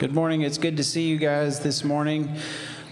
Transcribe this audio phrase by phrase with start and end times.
[0.00, 0.40] Good morning.
[0.40, 2.34] It's good to see you guys this morning.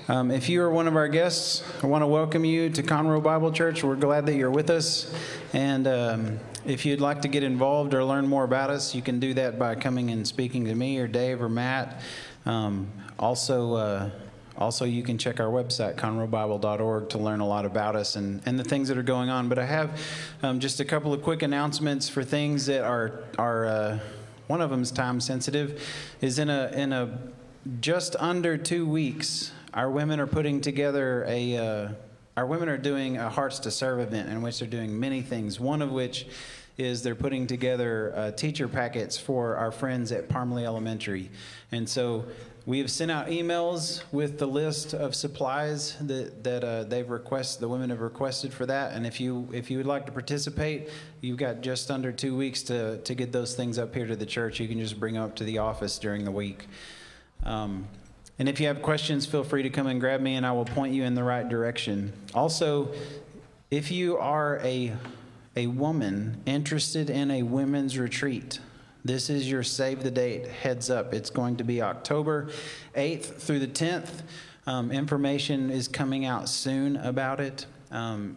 [0.09, 3.23] Um, if you are one of our guests, I want to welcome you to Conroe
[3.23, 3.83] Bible Church.
[3.83, 5.11] We're glad that you're with us.
[5.55, 9.21] And um, if you'd like to get involved or learn more about us, you can
[9.21, 12.03] do that by coming and speaking to me or Dave or Matt.
[12.45, 14.11] Um, also, uh,
[14.59, 18.59] also, you can check our website, conroebible.org, to learn a lot about us and, and
[18.59, 19.49] the things that are going on.
[19.49, 19.99] But I have
[20.43, 23.99] um, just a couple of quick announcements for things that are, are uh,
[24.49, 25.83] one of them is time sensitive,
[26.21, 27.19] is in a, in a
[27.81, 31.89] just under two weeks, our women are putting together a, uh,
[32.37, 35.61] our women are doing a Hearts to Serve event in which they're doing many things,
[35.61, 36.27] one of which
[36.79, 41.31] is they're putting together uh, teacher packets for our friends at Parmley Elementary.
[41.73, 42.25] And so
[42.69, 47.63] we have sent out emails with the list of supplies that, that uh, they've requested,
[47.63, 48.93] the women have requested for that.
[48.93, 50.91] And if you if you would like to participate,
[51.23, 54.27] you've got just under two weeks to, to get those things up here to the
[54.27, 54.61] church.
[54.61, 56.67] You can just bring them up to the office during the week.
[57.43, 57.89] Um,
[58.39, 60.67] and if you have questions, feel free to come and grab me, and I will
[60.67, 62.13] point you in the right direction.
[62.35, 62.93] Also,
[63.71, 64.93] if you are a
[65.57, 68.61] a woman interested in a women's retreat,
[69.09, 71.15] this is your save the date heads up.
[71.15, 72.51] It's going to be October
[72.95, 74.21] 8th through the 10th.
[74.67, 78.37] Um, information is coming out soon about it um,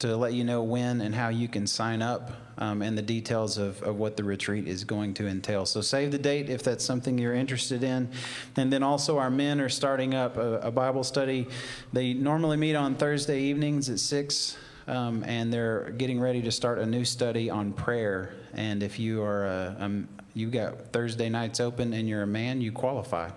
[0.00, 3.58] to let you know when and how you can sign up um, and the details
[3.58, 5.64] of, of what the retreat is going to entail.
[5.64, 8.10] So save the date if that's something you're interested in.
[8.56, 11.46] And then also, our men are starting up a, a Bible study.
[11.92, 14.56] They normally meet on Thursday evenings at 6.
[14.88, 18.32] Um, and they're getting ready to start a new study on prayer.
[18.54, 22.60] And if you are a, um, you got Thursday nights open and you're a man,
[22.62, 23.30] you qualify.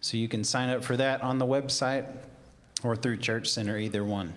[0.00, 2.06] So you can sign up for that on the website
[2.82, 4.32] or through Church Center, either one.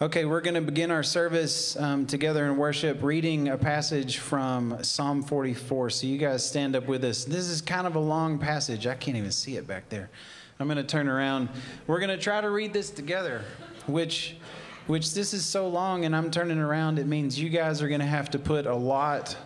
[0.00, 4.82] Okay, we're going to begin our service um, together in worship reading a passage from
[4.82, 5.90] Psalm 44.
[5.90, 7.24] So you guys stand up with us.
[7.24, 8.86] This is kind of a long passage.
[8.86, 10.08] I can't even see it back there.
[10.60, 11.48] I'm going to turn around.
[11.86, 13.42] We're going to try to read this together,
[13.86, 14.36] which
[14.88, 18.00] which this is so long and I'm turning around, it means you guys are going
[18.00, 19.36] to have to put a lot,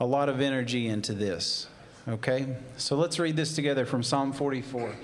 [0.00, 1.68] a lot of energy into this.
[2.08, 2.56] Okay?
[2.78, 4.96] So let's read this together from Psalm 44.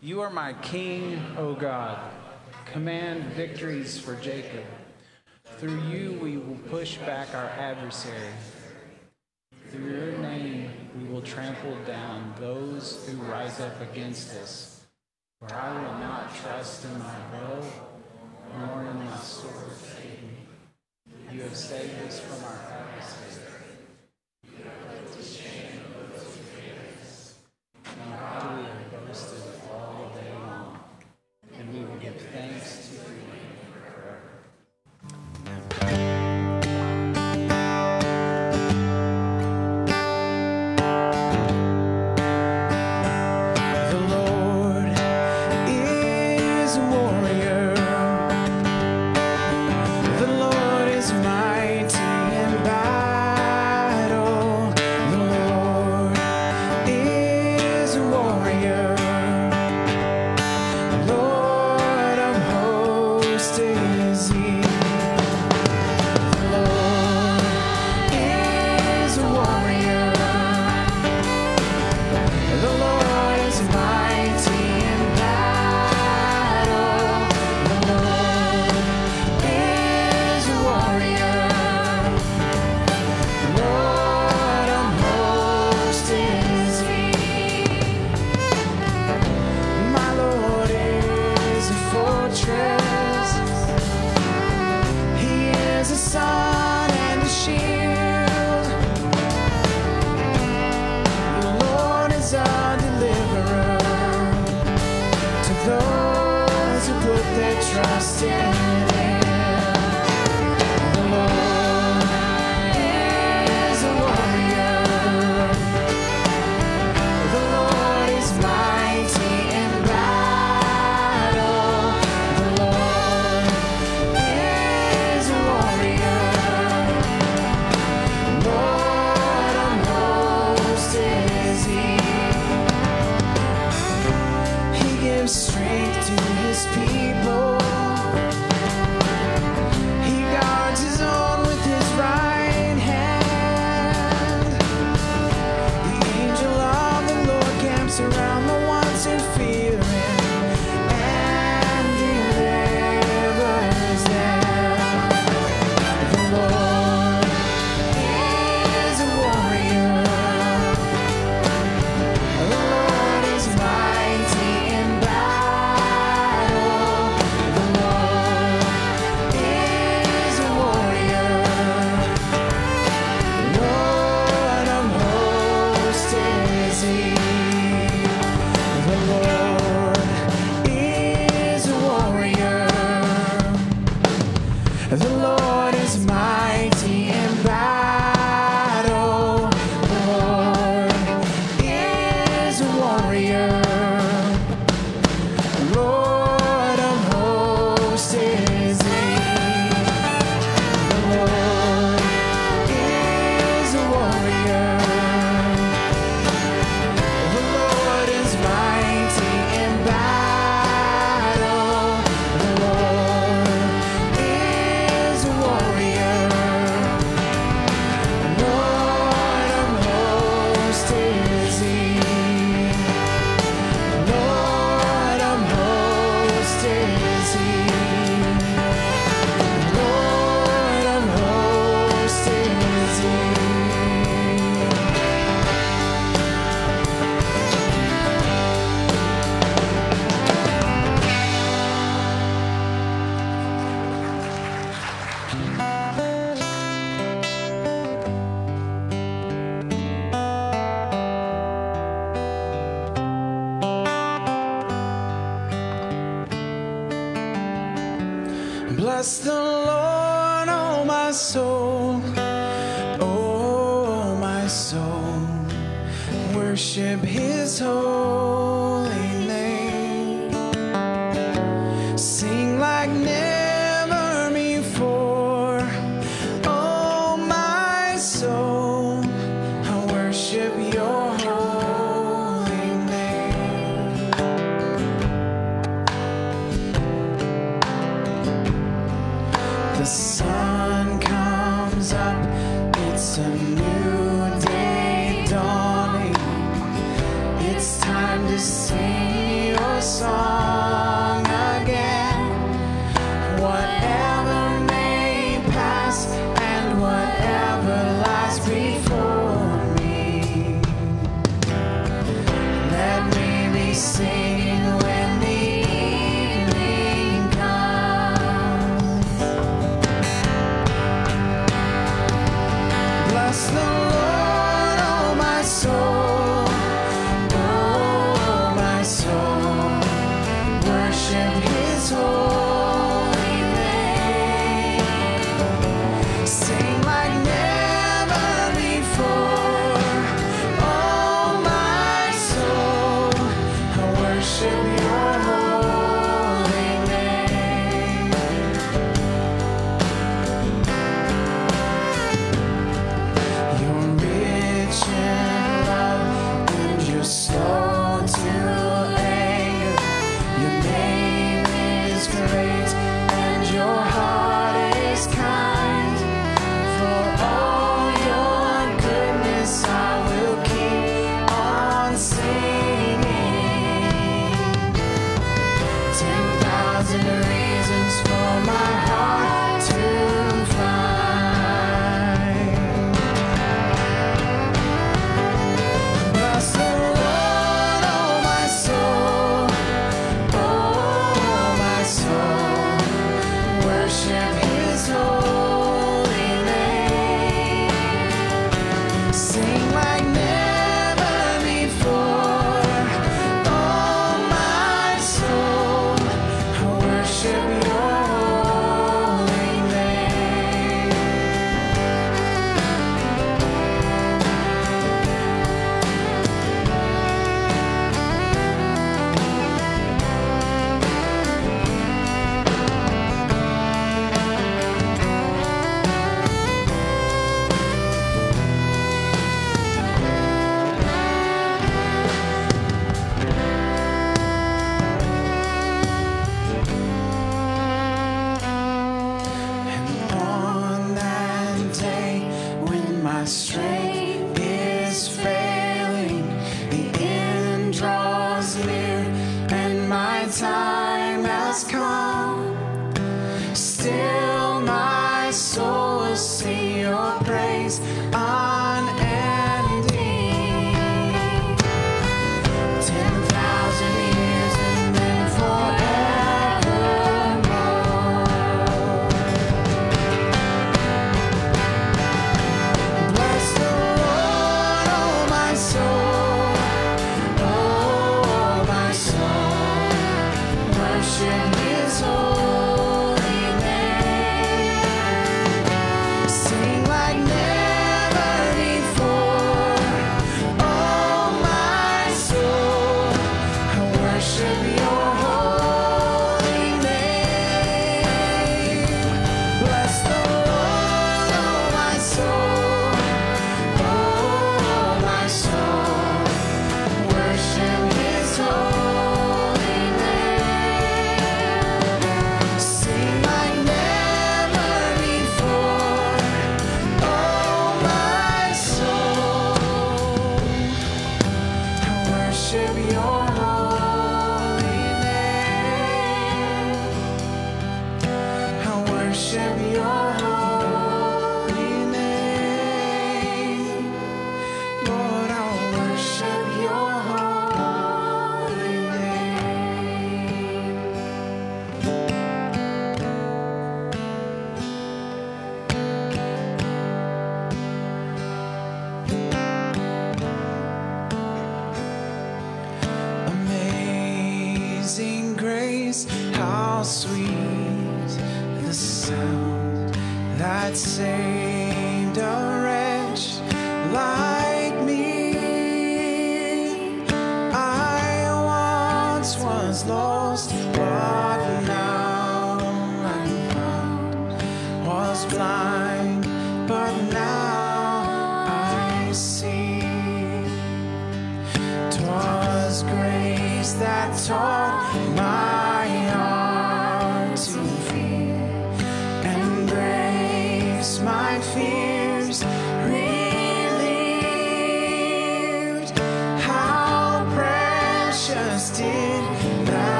[0.00, 1.98] You are my king, O God.
[2.66, 4.64] Command victories for Jacob.
[5.58, 8.30] Through you we will push back our adversary.
[9.70, 14.86] Through your name we will trample down those who rise up against us.
[15.40, 17.62] For I will not trust in my bow
[18.56, 18.98] nor in
[21.32, 22.77] You have saved us from our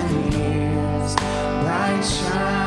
[0.00, 2.59] thousand years, light shine.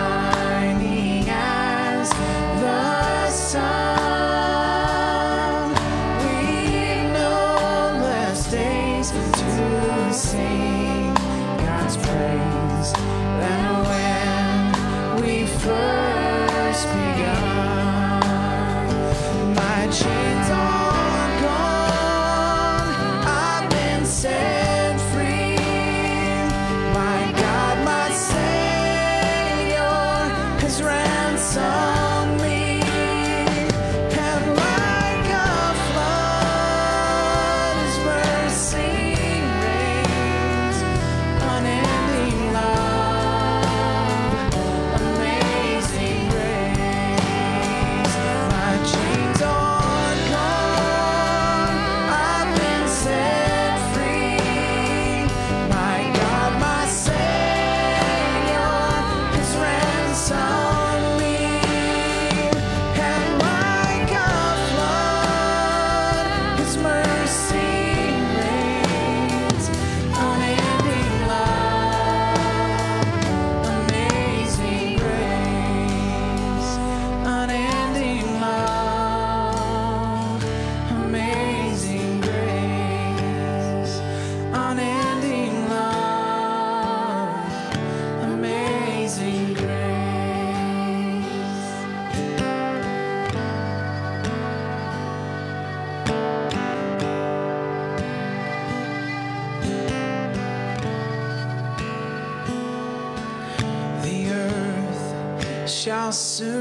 [106.13, 106.52] soon.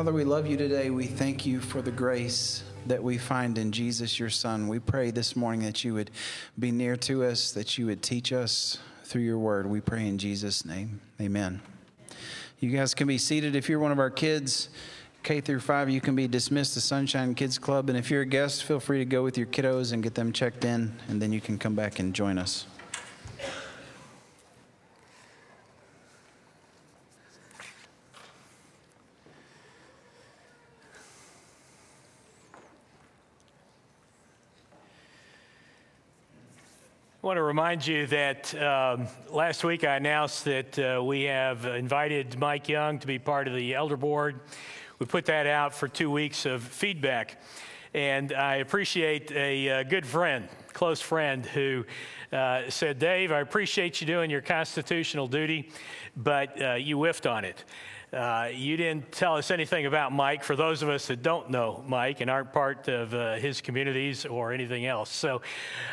[0.00, 0.88] Father, we love you today.
[0.88, 4.66] We thank you for the grace that we find in Jesus, your Son.
[4.66, 6.10] We pray this morning that you would
[6.58, 9.66] be near to us, that you would teach us through your word.
[9.66, 11.02] We pray in Jesus' name.
[11.20, 11.60] Amen.
[12.60, 13.54] You guys can be seated.
[13.54, 14.70] If you're one of our kids,
[15.22, 17.90] K through 5, you can be dismissed to Sunshine Kids Club.
[17.90, 20.32] And if you're a guest, feel free to go with your kiddos and get them
[20.32, 22.64] checked in, and then you can come back and join us.
[37.30, 42.36] Want to remind you that um, last week I announced that uh, we have invited
[42.40, 44.40] Mike Young to be part of the elder board.
[44.98, 47.40] We put that out for two weeks of feedback.
[47.94, 51.84] And I appreciate a, uh, good friend, close friend, who
[52.32, 55.70] uh, said, Dave, I appreciate you doing your constitutional duty,
[56.16, 57.64] but uh, you whiffed on it.
[58.12, 61.84] Uh, you didn't tell us anything about Mike for those of us that don't know
[61.86, 65.10] Mike and aren't part of uh, his communities or anything else.
[65.10, 65.42] So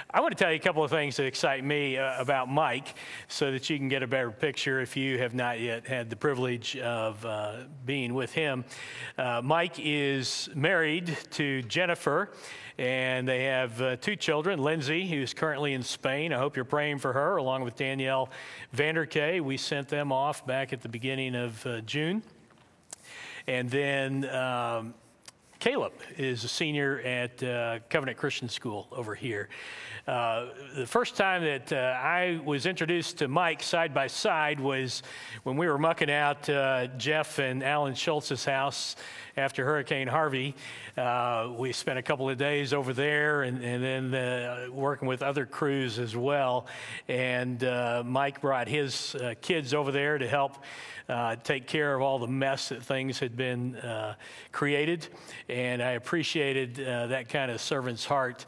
[0.10, 2.96] I want to tell you a couple of things that excite me uh, about Mike
[3.28, 6.16] so that you can get a better picture if you have not yet had the
[6.16, 8.66] privilege of uh, being with him.
[9.16, 12.32] Uh, Mike is married to Jennifer
[12.78, 16.32] and they have uh, two children Lindsay, who's currently in Spain.
[16.32, 18.30] I hope you're praying for her, along with Danielle
[18.76, 19.42] Vanderkay.
[19.42, 22.22] We sent them off back at the beginning of uh, June.
[23.48, 24.94] And then um,
[25.60, 29.50] Caleb is a senior at uh, Covenant Christian School over here.
[30.08, 35.04] Uh, the first time that uh, I was introduced to Mike side by side was
[35.44, 38.96] when we were mucking out uh, Jeff and Alan Schultz's house
[39.38, 40.56] after Hurricane Harvey.
[40.98, 45.22] Uh, we spent a couple of days over there and, and then uh, working with
[45.22, 46.68] other crews as well.
[47.08, 47.62] And
[48.06, 50.58] Mike brought his kids over there to help
[51.10, 54.16] uh, take care of all the mess that things had been uh,
[54.52, 55.08] created.
[55.48, 58.46] And I appreciated uh, that kind of servant's heart.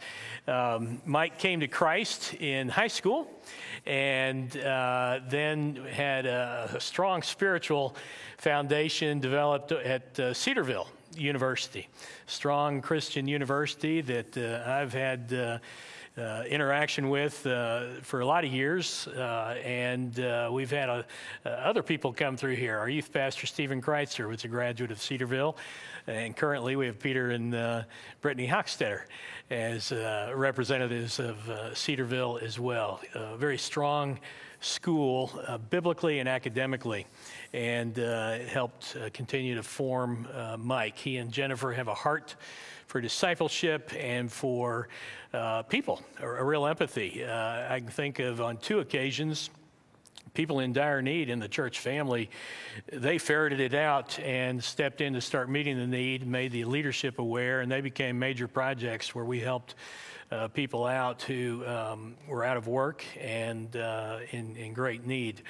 [0.48, 3.30] Um, Mike came to Christ in high school
[3.86, 7.96] and uh, then had a, a, strong spiritual
[8.38, 10.79] foundation developed at uh, Cedarville
[11.16, 11.88] University,
[12.28, 15.60] strong Christian university that uh, I've had
[16.20, 21.04] uh, interaction with uh, for a lot of years, uh, and uh, we've had uh,
[21.46, 22.78] other people come through here.
[22.78, 25.56] Our youth pastor, Stephen Kreitzer, was a graduate of Cedarville,
[26.08, 27.84] and currently we have Peter and uh,
[28.22, 29.04] Brittany Hochstetter
[29.50, 29.92] as
[30.36, 31.38] representatives of
[31.74, 33.02] Cedarville as well.
[33.16, 34.20] A very strong
[34.62, 35.32] school,
[35.70, 37.06] biblically and academically,
[37.54, 37.96] and
[38.48, 40.98] helped continue to form Mike.
[40.98, 42.36] He and Jennifer have a heart
[42.90, 44.90] for discipleship and for
[45.32, 47.24] uh, people, a, a, real empathy.
[47.24, 49.52] Uh, I can think of on two occasions,
[50.34, 52.32] people in dire need in the church family,
[52.92, 57.20] they ferreted it out and stepped in to start meeting the need, made the leadership
[57.20, 59.76] aware, and they became major projects where we helped
[60.32, 65.42] uh, people out who um, were out of work and uh, in, in, great need.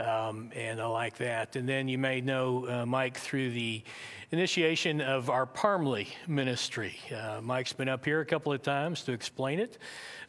[0.00, 1.56] Um, and I like that.
[1.56, 3.82] And then you may know uh, Mike through the
[4.30, 6.96] initiation of our Parmley ministry.
[7.14, 9.78] Uh, Mike's been up here a couple of times to explain it.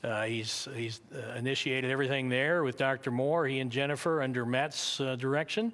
[0.04, 3.12] Uh, he's he's uh, initiated everything there with Dr.
[3.12, 5.74] Moore, he and Jennifer under Matt's direction,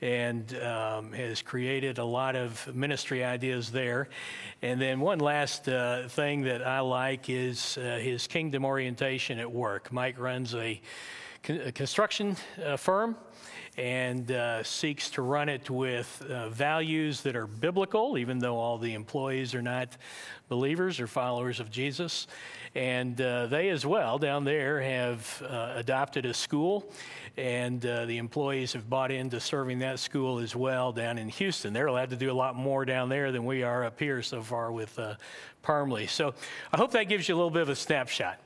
[0.00, 4.08] and um, has created a lot of ministry ideas there.
[4.62, 9.50] And then one last uh, thing that I like is uh, his kingdom orientation at
[9.50, 9.92] work.
[9.92, 10.80] Mike runs a,
[11.42, 12.36] con- a construction
[12.76, 13.16] firm
[13.78, 18.76] and uh, seeks to run it with uh, values that are biblical, even though all
[18.76, 19.96] the employees are not
[20.48, 22.26] believers or followers of Jesus.
[22.78, 26.88] And uh, they, as well, down there, have uh, adopted a school,
[27.36, 31.72] and uh, the employees have bought into serving that school as well down in Houston.
[31.72, 34.42] They're allowed to do a lot more down there than we are up here so
[34.42, 35.16] far with uh,
[35.60, 36.06] Parmley.
[36.06, 36.34] So
[36.72, 38.38] I hope that gives you a little bit of a snapshot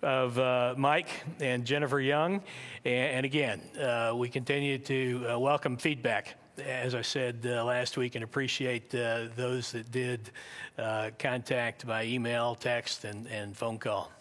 [0.00, 2.40] of uh, Mike and Jennifer Young.
[2.86, 6.36] And, and again, uh, we continue to uh, welcome feedback.
[6.62, 10.30] As I said uh, last week, and appreciate uh, those that did
[10.78, 14.12] uh, contact by email, text, and, and phone call.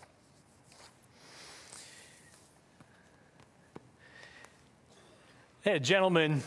[5.65, 6.41] A gentleman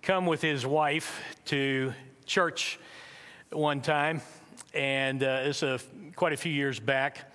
[0.00, 1.92] come with his wife to
[2.24, 2.78] church
[3.50, 4.22] one time
[4.74, 5.78] and uh, it's a,
[6.16, 7.32] quite a few years back.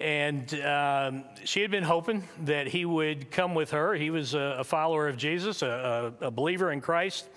[0.00, 3.94] And um, she had been hoping that he would come with her.
[3.94, 7.28] He was a, a follower of Jesus, a, a, believer in Christ.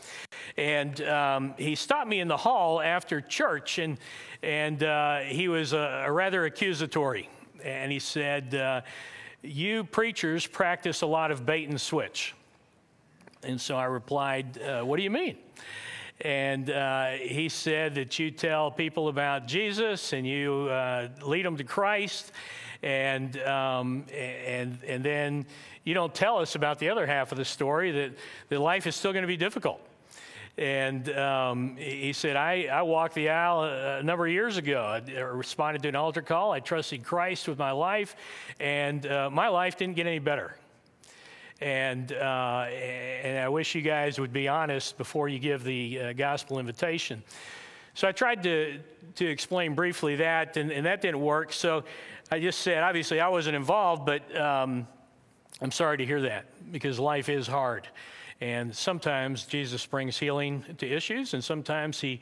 [0.58, 3.98] And um, he stopped me in the hall after church, and,
[4.44, 7.30] and uh, he was rather accusatory.
[7.64, 8.82] And he said, uh,
[9.42, 12.36] You preachers practice a lot of bait and switch.
[13.44, 15.38] And so I replied, uh, What do you mean?
[16.24, 21.58] And uh, he said that you tell people about Jesus and you uh, lead them
[21.58, 22.32] to Christ,
[22.84, 25.46] and, um, and, and then
[25.84, 28.12] you don't tell us about the other half of the story that,
[28.50, 29.82] that life is still going to be difficult.
[30.58, 34.82] And um, he said, I, I walked the aisle a number of years ago.
[34.82, 36.52] I responded to an altar call.
[36.52, 38.16] I trusted Christ with my life,
[38.60, 40.56] and uh, my life didn't get any better.
[41.62, 42.66] And, uh,
[43.24, 47.22] and I wish you guys would be honest before you give the uh, gospel invitation.
[47.94, 48.80] So I tried to,
[49.16, 51.54] to explain briefly that, and, and that didn't work.
[51.54, 51.84] So
[52.32, 54.88] I just said, obviously, I wasn't involved, but um,
[55.62, 57.88] I'm sorry to hear that because life is hard.
[58.40, 62.22] And sometimes Jesus brings healing to issues, and sometimes he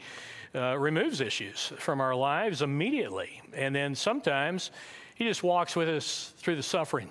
[0.54, 3.42] uh, removes issues from our lives immediately.
[3.54, 4.72] And then sometimes
[5.16, 7.10] he just walks with us through the suffering.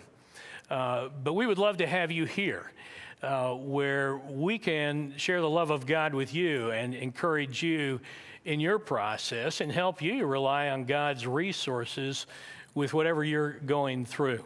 [0.70, 2.72] Uh, but we would love to have you here.
[3.20, 7.98] Uh, where we can share the love of God with you and encourage you
[8.44, 12.26] in your process and help you rely on God's resources
[12.74, 14.44] with whatever you're going through.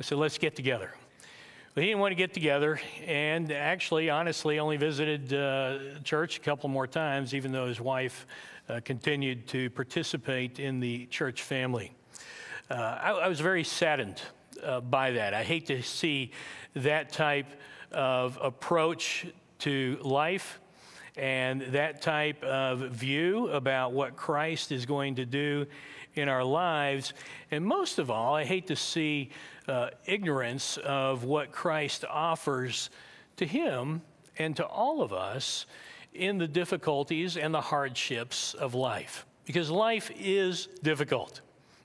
[0.00, 0.92] So let's get together.
[1.76, 6.68] He didn't want to get together, and actually, honestly, only visited uh, church a couple
[6.68, 8.26] more times, even though his wife
[8.68, 11.92] uh, continued to participate in the church family.
[12.70, 14.22] Uh, I, I, was very saddened
[14.64, 15.34] uh, by that.
[15.34, 16.32] I hate to see
[16.74, 17.46] that type
[17.92, 19.26] of approach
[19.60, 20.60] to life
[21.16, 25.66] and that type of view about what Christ is going to do
[26.14, 27.12] in our lives.
[27.50, 29.30] And most of all, I hate to see
[29.68, 32.90] uh, ignorance of what Christ offers
[33.36, 34.02] to him
[34.38, 35.66] and to all of us
[36.12, 39.26] in the difficulties and the hardships of life.
[39.44, 41.40] Because life is difficult.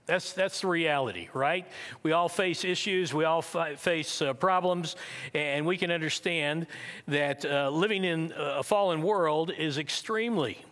[0.09, 1.67] That's, that's the reality, right?
[2.01, 4.95] We all face issues, we all fi- face uh, problems,
[5.35, 6.65] and we can understand
[7.07, 10.65] that uh, living in a fallen world is extremely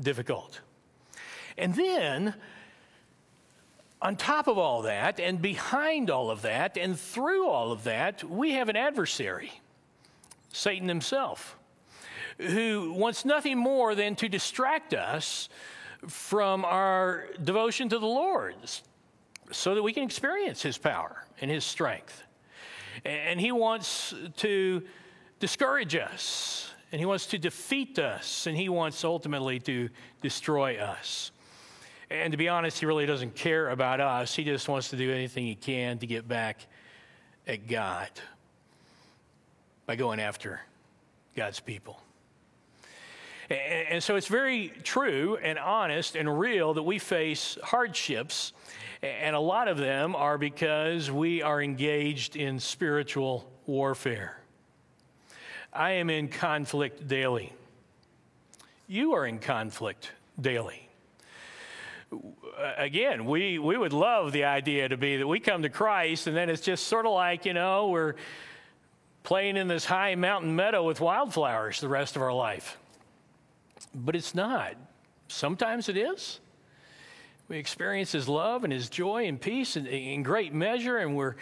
[0.00, 0.60] difficult.
[1.58, 2.32] And then,
[4.00, 8.22] on top of all that, and behind all of that, and through all of that,
[8.22, 9.50] we have an adversary,
[10.52, 11.56] Satan himself,
[12.38, 15.48] who wants nothing more than to distract us
[16.06, 18.54] from our devotion to the Lord
[19.50, 22.22] so that we can experience His power and His strength.
[23.04, 24.82] And He wants to
[25.38, 29.88] discourage us, and He wants to defeat us, and He wants ultimately to
[30.22, 31.30] destroy us.
[32.10, 34.34] And to be honest, He really doesn't care about us.
[34.34, 36.66] He just wants to do anything He can to get back
[37.46, 38.10] at God
[39.86, 40.60] by going after
[41.34, 42.00] God's people.
[43.50, 48.52] And so it's very true and honest and real that we face hardships,
[49.02, 54.40] and a lot of them are because we are engaged in spiritual warfare.
[55.72, 57.52] I am in conflict daily.
[58.86, 60.88] You are in conflict daily.
[62.12, 62.18] Uh,
[62.76, 66.36] again, we, we would love the idea to be that we come to Christ and
[66.36, 68.14] then it's just sort of like, you know, we're
[69.22, 72.76] playing in this high mountain meadow with wildflowers the rest of our life
[73.94, 74.74] but it's not.
[75.28, 76.40] Sometimes it is.
[77.48, 81.36] We experience His love and His joy and peace in, in great measure, and we're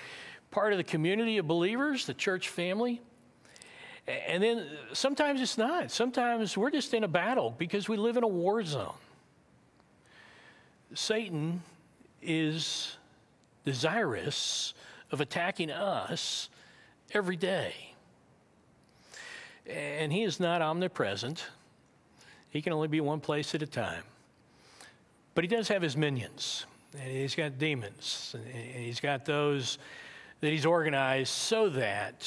[0.51, 3.01] part of the community of believers, the church family.
[4.07, 5.91] And then sometimes it's not.
[5.91, 8.95] Sometimes we're just in a battle because we live in a war zone.
[10.95, 11.63] Satan
[12.23, 12.97] is
[13.67, 14.73] desirous
[15.11, 16.49] of attacking us
[17.13, 17.75] every day.
[19.67, 21.45] And he is not omnipresent.
[22.51, 24.03] He can only be one place at a time.
[25.35, 29.79] But he does have his minions, and he's got demons, and he's got those
[30.41, 32.27] that he's organized so that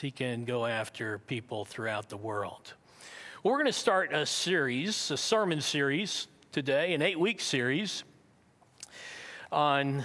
[0.00, 2.74] he can go after people throughout the world.
[3.42, 8.04] We're going to start a series, a sermon series today, an eight week series
[9.50, 10.04] on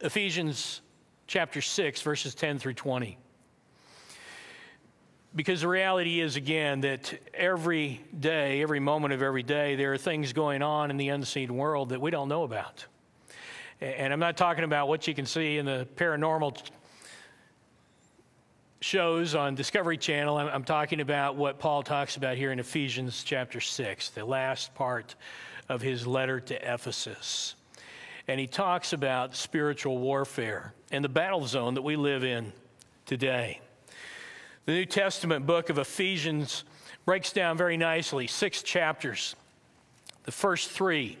[0.00, 0.80] Ephesians
[1.26, 3.18] chapter 6, verses 10 through 20.
[5.36, 9.98] Because the reality is, again, that every day, every moment of every day, there are
[9.98, 12.86] things going on in the unseen world that we don't know about.
[13.80, 16.56] And I'm not talking about what you can see in the paranormal
[18.80, 20.36] shows on Discovery Channel.
[20.36, 25.16] I'm, talking about what Paul talks about here in Ephesians chapter 6, the last part
[25.68, 27.56] of his letter to Ephesus.
[28.28, 32.52] And he talks about spiritual warfare and the battle zone that we live in
[33.04, 33.60] today.
[34.66, 36.64] The New Testament book of Ephesians
[37.04, 39.36] breaks down very nicely, six chapters.
[40.22, 41.18] The first three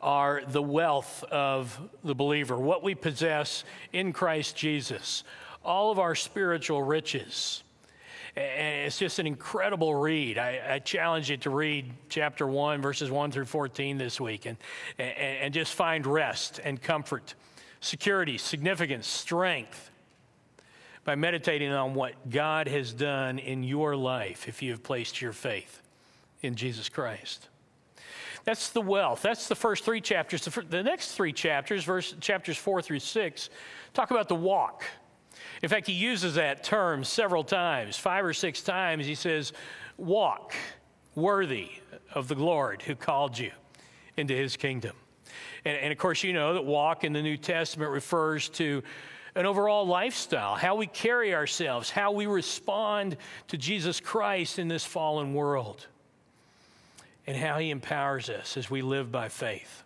[0.00, 5.22] are the wealth of the believer, what we possess in Christ Jesus,
[5.64, 7.62] all of our spiritual riches.
[8.34, 10.36] And it's just an incredible read.
[10.36, 14.56] I, I, challenge you to read chapter 1, verses 1 through 14 this week and,
[14.98, 17.34] and, and just find rest and comfort,
[17.80, 19.89] security, significance, strength,
[21.04, 25.32] by meditating on what God has done in your life if you have placed your
[25.32, 25.82] faith
[26.42, 27.48] in Jesus Christ.
[28.44, 29.22] That's the wealth.
[29.22, 30.44] That's the first three chapters.
[30.44, 33.50] The next three chapters, verse, chapters four through six,
[33.92, 34.84] talk about the walk.
[35.62, 39.06] In fact, he uses that term several times, five or six times.
[39.06, 39.52] He says,
[39.98, 40.54] walk
[41.14, 41.70] worthy
[42.14, 43.50] of the Lord who called you
[44.16, 44.96] into his kingdom.
[45.64, 48.82] And, and, of course, you know that walk in the New Testament refers to
[49.34, 53.16] an overall lifestyle, how we carry ourselves, how we respond
[53.48, 55.86] to Jesus Christ in this fallen world,
[57.26, 59.84] and how he empowers us as we live by faith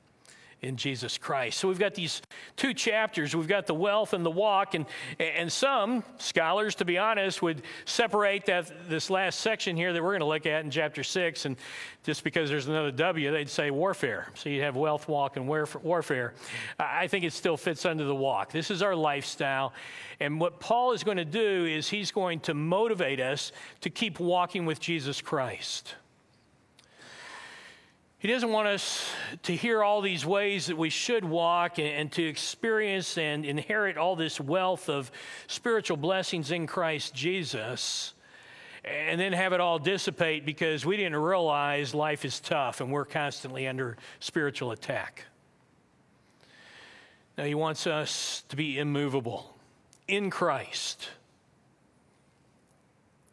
[0.62, 1.58] in Jesus Christ.
[1.58, 2.22] So we've got these
[2.56, 3.36] two chapters.
[3.36, 4.86] We've got the wealth and the walk, and,
[5.18, 10.12] and some scholars, to be honest, would separate that this last section here that we're
[10.12, 11.56] going to look at in chapter six, and
[12.02, 14.30] just because there's another W, they'd say warfare.
[14.34, 16.34] So you'd have wealth, walk, and warfare.
[16.78, 18.52] I think it still fits under the walk.
[18.52, 19.72] This is our lifestyle,
[20.20, 24.20] and what Paul is going to do is he's going to motivate us to keep
[24.20, 25.94] walking with Jesus Christ.
[28.24, 29.06] He doesn't want us
[29.42, 33.98] to hear all these ways that we should walk and, and, to experience and inherit
[33.98, 35.12] all this wealth of
[35.46, 38.14] spiritual blessings in Christ Jesus
[38.82, 43.04] and then have it all dissipate because we didn't realize life is tough and we're
[43.04, 45.26] constantly under spiritual attack.
[47.36, 49.54] Now, He wants us to be immovable
[50.08, 51.10] in Christ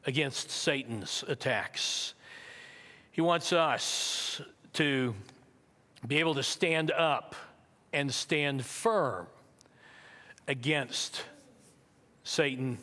[0.05, 2.13] against Satan's attacks.
[3.13, 4.41] He wants us
[4.73, 5.13] to
[6.07, 7.35] be able to stand up
[7.93, 9.27] and stand firm
[10.47, 11.23] against
[12.23, 12.77] Satan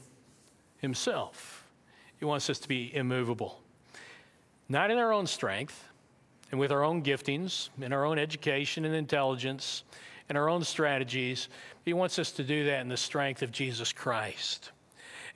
[0.78, 1.64] himself.
[2.18, 3.60] He wants us to be immovable,
[4.68, 5.84] not in our own strength
[6.50, 9.84] and with our own giftings, in our own education and intelligence,
[10.28, 11.48] and our own strategies.
[11.84, 14.72] He wants us to do that in the strength of Jesus Christ.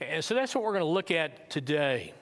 [0.01, 2.13] And so that's what we're going to look at today.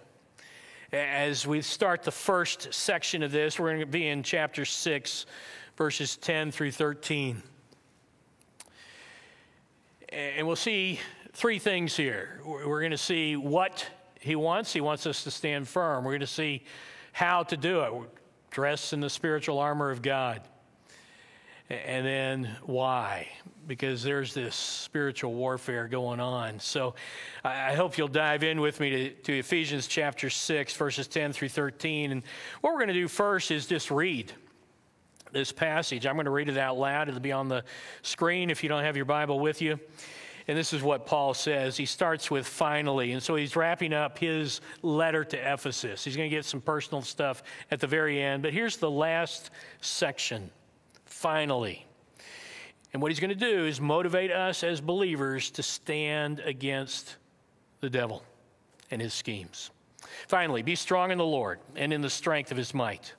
[0.93, 5.27] As we start the first section of this, we're going to be in chapter 6,
[5.77, 7.41] verses 10 through 13.
[10.09, 10.99] And we'll see
[11.33, 12.41] three things here.
[12.45, 13.87] We're going to see what
[14.19, 14.73] he wants.
[14.73, 16.03] He wants us to stand firm.
[16.03, 16.65] We're going to see
[17.13, 17.93] how to do it.
[18.51, 20.41] Dress in the spiritual armor of God.
[21.71, 23.29] And then why?
[23.69, 26.59] Because there's this spiritual warfare going on.
[26.59, 26.97] So
[27.45, 31.51] I hope you'll dive in with me to, to Ephesians chapter 6, verses 10 through
[31.51, 32.11] 13.
[32.11, 32.23] And
[32.61, 34.33] what we're going to do first is just read
[35.31, 36.07] this passage.
[36.07, 37.09] I'm going to read it out loud.
[37.09, 37.63] It'll be on the
[38.03, 39.79] screen if you don't have your Bible with you.
[40.49, 41.77] And this is what Paul says.
[41.77, 43.13] He starts with finally.
[43.13, 46.03] And so he's wrapping up his letter to Ephesus.
[46.03, 48.43] He's going to get some personal stuff at the very end.
[48.43, 50.51] But here's the last section
[51.21, 51.87] finally.
[52.95, 57.17] And what he's going to do is motivate us as believers to stand against
[57.81, 58.25] the devil
[58.91, 59.71] and his schemes.
[60.29, 63.13] Finally, be strong in the Lord and in the strength of his might.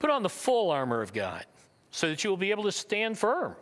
[0.00, 1.46] Put on the full armor of God
[1.92, 3.54] so that you will be able to stand firm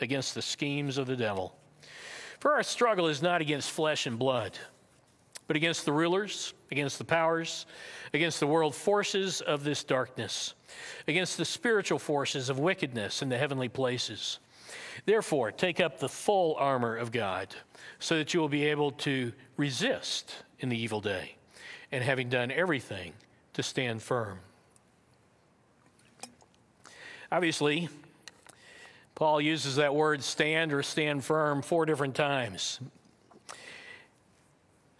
[0.00, 1.54] against the schemes of the devil.
[2.40, 4.58] For our struggle is not against flesh and blood,
[5.46, 7.66] but against the rulers, against the powers,
[8.12, 10.54] against the world forces of this darkness
[11.08, 14.38] against the spiritual forces of wickedness in the heavenly places.
[15.04, 17.54] Therefore, take up the full armor of God,
[17.98, 21.36] so that you will be able to resist in the evil day,
[21.90, 23.12] and having done everything,
[23.54, 24.38] to stand firm.
[27.30, 27.88] Obviously,
[29.14, 32.80] Paul uses that word stand or stand firm four different times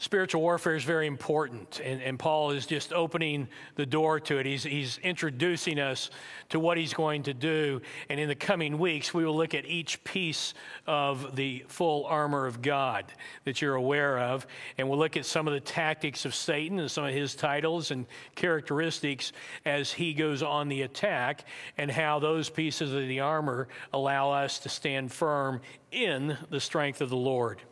[0.02, 4.46] spiritual warfare is very important, and, and Paul is just opening the door to it.
[4.46, 6.10] He's, he's introducing us
[6.48, 7.80] to what he's going to do.
[8.08, 10.54] And in the coming weeks, we will look at each piece
[10.88, 13.04] of the full armor of God
[13.44, 14.44] that you're aware of.
[14.76, 17.92] And we'll look at some of the tactics of Satan and some of his titles
[17.92, 19.32] and characteristics
[19.64, 21.44] as he goes on the attack,
[21.78, 25.60] and how those pieces of the armor allow us to stand firm
[25.92, 27.62] in the strength of the Lord.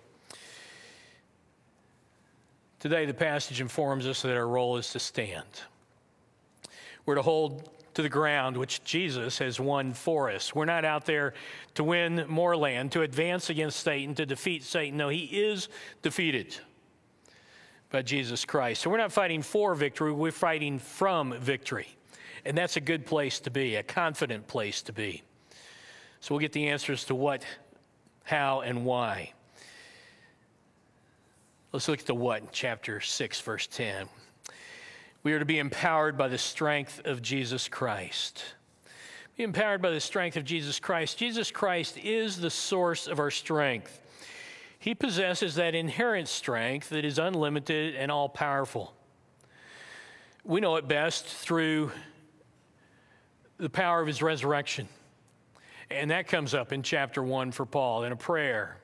[2.80, 5.44] Today, the passage informs us that our role is to stand.
[7.04, 10.54] We're to hold to the ground which Jesus has won for us.
[10.54, 11.34] We're not out there
[11.74, 14.96] to win more land, to advance against Satan, to defeat Satan.
[14.96, 15.68] No, he is
[16.00, 16.56] defeated
[17.90, 18.80] by Jesus Christ.
[18.80, 21.88] So we're not fighting for victory, we're fighting from victory.
[22.46, 25.22] And that's a good place to be, a confident place to be.
[26.20, 27.44] So we'll get the answers to what,
[28.24, 29.34] how, and why.
[31.72, 34.08] Let's look at the what, in chapter 6, verse 10.
[35.22, 38.42] We are to be empowered by the strength of Jesus Christ.
[39.36, 41.16] Be empowered by the strength of Jesus Christ.
[41.16, 44.00] Jesus Christ is the source of our strength.
[44.80, 48.92] He possesses that inherent strength that is unlimited and all powerful.
[50.42, 51.92] We know it best through
[53.58, 54.88] the power of his resurrection.
[55.88, 58.78] And that comes up in chapter 1 for Paul in a prayer.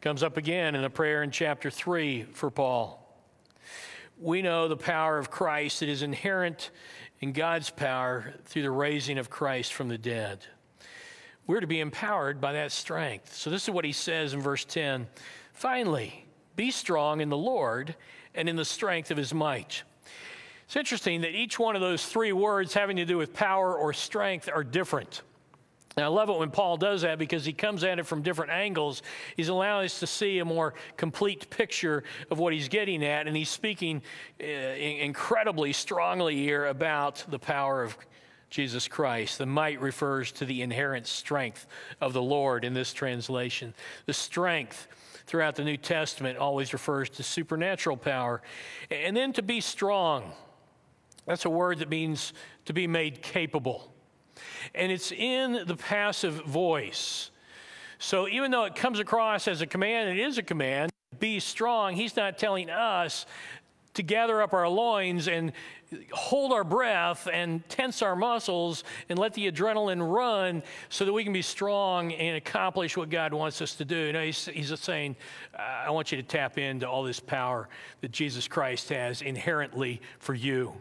[0.00, 3.06] Comes up again in a prayer in chapter 3 for Paul.
[4.18, 6.70] We know the power of Christ that is inherent
[7.20, 10.46] in God's power through the raising of Christ from the dead.
[11.46, 13.34] We're to be empowered by that strength.
[13.34, 15.06] So, this is what he says in verse 10
[15.52, 16.24] Finally,
[16.56, 17.94] be strong in the Lord
[18.34, 19.82] and in the strength of his might.
[20.64, 23.92] It's interesting that each one of those three words having to do with power or
[23.92, 25.20] strength are different.
[25.96, 28.52] And I love it when Paul does that because he comes at it from different
[28.52, 29.02] angles.
[29.36, 33.36] He's allowing us to see a more complete picture of what he's getting at, and
[33.36, 34.02] he's speaking
[34.40, 37.96] uh, incredibly strongly here about the power of
[38.50, 39.38] Jesus Christ.
[39.38, 41.66] The might refers to the inherent strength
[42.00, 43.74] of the Lord in this translation.
[44.06, 44.86] The strength
[45.26, 48.42] throughout the New Testament always refers to supernatural power.
[48.90, 50.32] And then to be strong,
[51.26, 52.32] that's a word that means
[52.64, 53.89] to be made capable.
[54.74, 57.30] And it's in the passive voice.
[57.98, 61.94] So even though it comes across as a command, it is a command, be strong,
[61.94, 63.26] he's not telling us
[63.94, 65.52] to gather up our loins and
[66.12, 71.24] hold our breath and tense our muscles and let the adrenaline run so that we
[71.24, 74.12] can be strong and accomplish what God wants us to do.
[74.12, 75.16] Know, he's, he's saying,
[75.58, 77.68] I want you to tap into all this power
[78.00, 80.80] that Jesus Christ has inherently for you.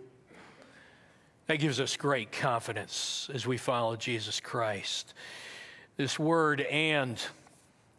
[1.50, 5.16] That gives us great confidence as we follow Jesus Christ.
[5.98, 7.20] This word and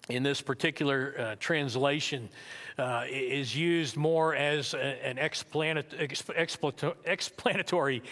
[0.08, 2.28] in this particular uh, translation
[2.78, 8.02] uh, is used more as a, an explanatory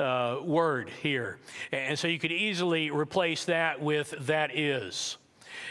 [0.00, 1.38] uh, word here.
[1.70, 5.16] And so you could easily replace that with that is.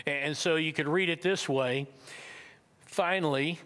[0.05, 1.87] And so you could read it this way
[2.85, 3.59] Finally,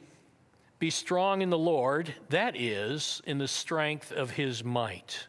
[0.80, 5.28] be strong in the Lord, that is, in the strength of his might.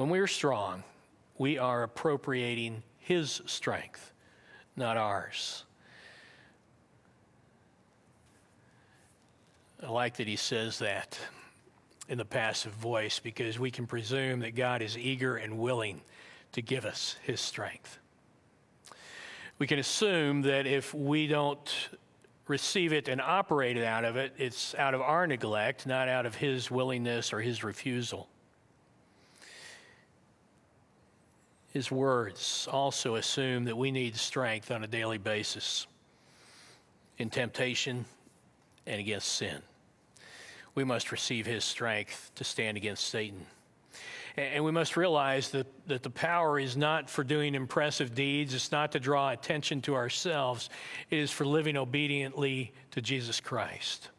[0.00, 0.82] When we are strong,
[1.36, 4.14] we are appropriating his strength
[4.74, 5.64] not ours.
[9.82, 11.18] I like that he says that
[12.08, 16.00] in the passive voice because we can presume that God is eager and willing
[16.52, 17.98] to give us his strength.
[19.58, 21.70] We can assume that if we don't
[22.48, 26.24] receive it and operate it out of it, it's out of our neglect, not out
[26.24, 28.30] of his willingness or his refusal.
[31.70, 35.86] His words also assume that we need strength on a daily basis
[37.18, 38.04] in temptation
[38.86, 39.62] and against sin.
[40.74, 43.46] We must receive his strength to stand against Satan.
[44.36, 48.72] And we must realize that, that the power is not for doing impressive deeds, it's
[48.72, 50.70] not to draw attention to ourselves,
[51.10, 54.10] it is for living obediently to Jesus Christ.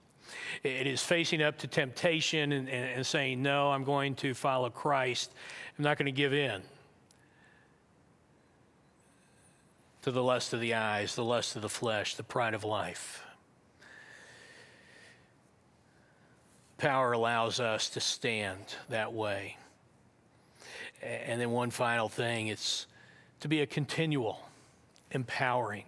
[0.63, 4.69] It is facing up to temptation and, and, and saying, No, I'm going to follow
[4.69, 5.34] Christ.
[5.78, 6.61] I'm not going to give in.
[10.02, 13.24] To the lust of the eyes, the lust of the flesh, the pride of life.
[16.78, 19.58] Power allows us to stand that way.
[21.04, 22.88] And then, one final thing it's
[23.41, 24.39] to be a continual
[25.12, 25.86] empowering,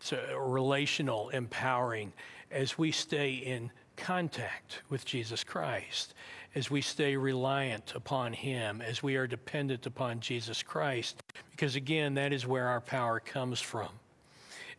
[0.00, 2.12] it's a relational empowering
[2.50, 6.14] as we stay in contact with Jesus Christ,
[6.54, 12.14] as we stay reliant upon Him, as we are dependent upon Jesus Christ, because again,
[12.14, 13.88] that is where our power comes from.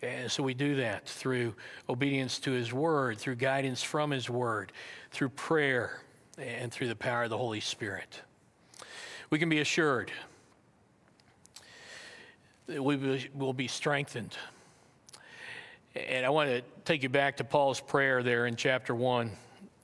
[0.02, 1.54] And so we do that through
[1.90, 4.72] obedience to His Word, through guidance from His Word,
[5.12, 6.02] through prayer,
[6.38, 8.22] and through the power of the Holy Spirit.
[9.30, 10.12] We can be assured
[12.68, 14.38] that we will be strengthened
[15.96, 19.32] and I want to take you back to Paul's prayer there in chapter 1,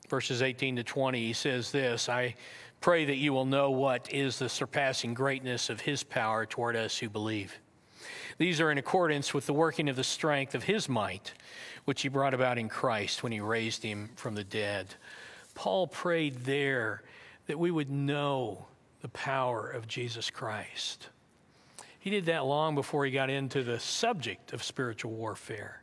[0.09, 1.19] verses 18 to 20.
[1.19, 2.35] He says this I
[2.81, 6.97] pray that you will know what is the surpassing greatness of his power toward us
[6.97, 7.59] who believe.
[8.37, 11.33] These are in accordance with the working of the strength of his might,
[11.85, 14.93] which he brought about in Christ when he raised him from the dead.
[15.53, 17.01] Paul prayed there
[17.47, 18.65] that we would know
[19.01, 21.09] the power of Jesus Christ.
[21.99, 25.81] He did that long before he got into the subject of spiritual warfare.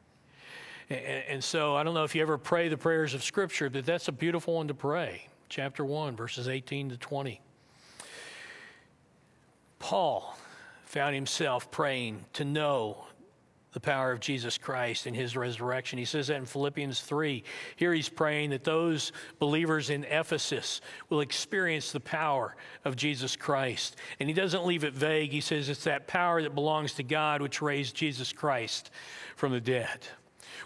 [0.93, 3.87] And, and so I don't know if you ever pray the prayers of Scripture, but
[3.87, 5.27] that's a beautiful one to pray.
[5.49, 7.41] Chapter 1, verses 18 to 20.
[9.79, 10.37] Paul
[10.85, 13.07] found himself praying to know
[13.73, 15.99] the power of Jesus Christ and his resurrection.
[15.99, 17.43] He says that in Philippians 3.
[17.77, 23.97] Here he's praying that those believers in Ephesus will experience the power of Jesus Christ.
[24.21, 25.31] And he doesn't leave it vague.
[25.31, 28.91] He says it's that power that belongs to God which raised Jesus Christ
[29.37, 30.07] from the dead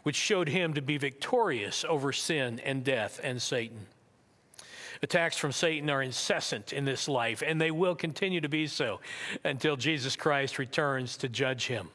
[0.06, 3.86] which showed him to be victorious over sin and death and Satan.
[5.02, 9.00] Attacks from Satan are incessant in this life, and they will continue to be so
[9.42, 11.88] until Jesus Christ returns to judge him.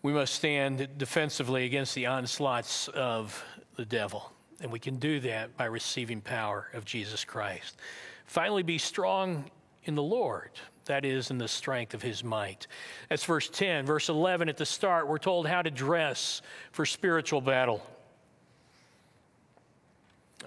[0.00, 3.44] We must stand defensively against the onslaughts of
[3.76, 4.32] the devil.
[4.62, 7.76] And we can do that by receiving power of Jesus Christ.
[8.24, 9.50] Finally, be strong
[9.86, 10.50] in the Lord.
[10.84, 12.66] That is, in the strength of his might.
[13.08, 13.86] That's verse 10.
[13.86, 17.84] Verse 11 at the start, we're told how to dress for spiritual battle.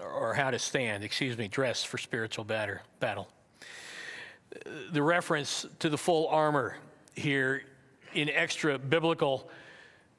[0.02, 3.28] Or how to stand, excuse me, dress for spiritual battle.
[4.92, 6.76] The reference to the full armor
[7.14, 7.62] here
[8.14, 9.50] in extra biblical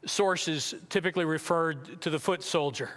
[0.06, 2.90] sources typically referred to the foot soldier.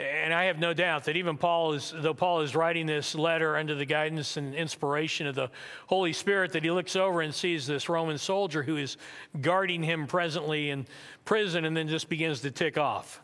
[0.00, 3.56] And I have no doubt that even Paul is, though Paul is writing this letter
[3.56, 5.50] under the guidance and inspiration of the
[5.86, 8.96] Holy Spirit, that he looks over and sees this Roman soldier who is
[9.40, 10.86] guarding him presently in
[11.24, 13.20] prison and then just begins to tick off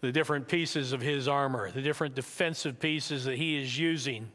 [0.00, 4.28] the different pieces of his armor, the different defensive pieces that he is using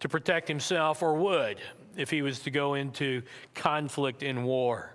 [0.00, 1.58] to protect himself or would
[1.96, 3.22] if he was to go into
[3.54, 4.94] conflict in war.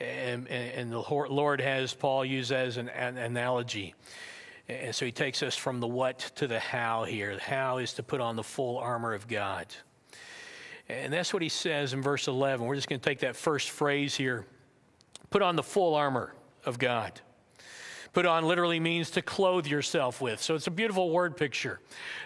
[0.00, 3.94] And, and, the Lord has Paul use as an, an analogy.
[4.70, 7.34] And so he takes us from the what to the how here.
[7.34, 9.66] The how is to put on the full armor of God.
[10.88, 12.64] And that's what he says in verse 11.
[12.64, 14.46] We're just going to take that first phrase here
[15.30, 17.20] put on the full armor of God.
[18.12, 20.42] Put on literally means to clothe yourself with.
[20.42, 21.78] So it's a beautiful word picture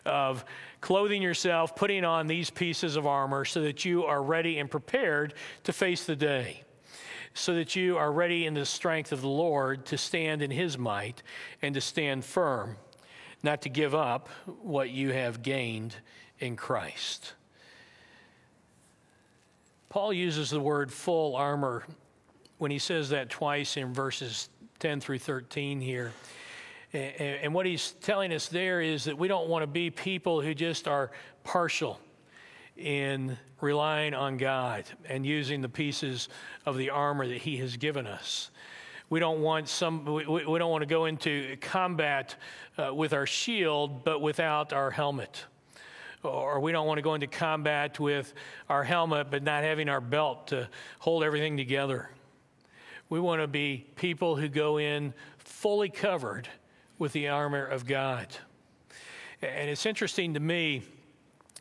[0.06, 0.42] of
[0.80, 5.34] clothing yourself, putting on these pieces of armor so that you are ready and prepared
[5.64, 6.64] to face the day
[7.34, 10.78] so that you are ready in the strength of the Lord to stand in his
[10.78, 11.22] might
[11.60, 12.76] and to stand firm,
[13.42, 14.28] not to give up
[14.62, 15.96] what you have gained
[16.38, 17.34] in Christ.
[19.88, 21.84] Paul uses the word full armor
[22.58, 26.12] when he says that twice in verses 10 through 13 here.
[26.92, 30.54] And what he's telling us there is that we don't want to be people who
[30.54, 31.10] just are
[31.42, 32.00] partial
[32.76, 36.28] in relying on God and using the pieces
[36.66, 38.50] of the armor that He has given us.
[39.10, 40.04] We don't want some.
[40.04, 42.36] We, we don't want to go into combat
[42.78, 45.44] uh, with our shield, but without our helmet.
[46.22, 48.32] Or we don't want to go into combat with
[48.68, 50.68] our helmet, but not having our belt to
[50.98, 52.08] hold everything together.
[53.10, 56.48] We want to be people who go in fully covered
[56.98, 58.28] with the armor of God.
[59.42, 60.82] And it's interesting to me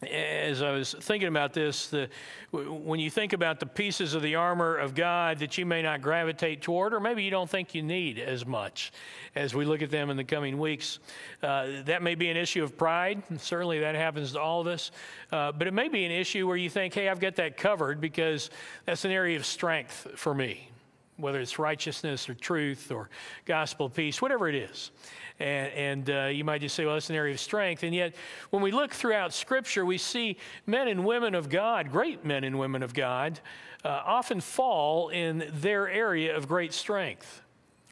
[0.07, 2.09] as I was thinking about this, the,
[2.51, 6.01] when you think about the pieces of the armor of God that you may not
[6.01, 8.91] gravitate toward, or maybe you don't think you need as much
[9.35, 10.99] as we look at them in the coming weeks,
[11.41, 13.23] uh, that may be an issue of pride.
[13.37, 14.91] Certainly that happens to all of us.
[15.31, 17.99] Uh, but it may be an issue where you think, hey, I've got that covered
[17.99, 18.49] because
[18.85, 20.69] that's an area of strength for me,
[21.17, 23.09] whether it's righteousness or truth or
[23.45, 24.91] gospel of peace, whatever it is.
[25.39, 27.83] And, and uh, you might just say, well, that's an area of strength.
[27.83, 28.15] And yet,
[28.51, 32.59] when we look throughout Scripture, we see men and women of God, great men and
[32.59, 33.39] women of God,
[33.83, 37.41] uh, often fall in their area of great strength,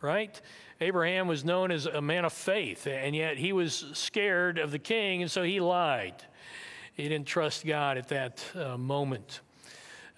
[0.02, 0.40] right?
[0.80, 4.80] Abraham was known as a man of faith, and yet he was scared of the
[4.80, 6.16] king, and so he lied.
[6.94, 9.42] He didn't trust God at that uh, moment.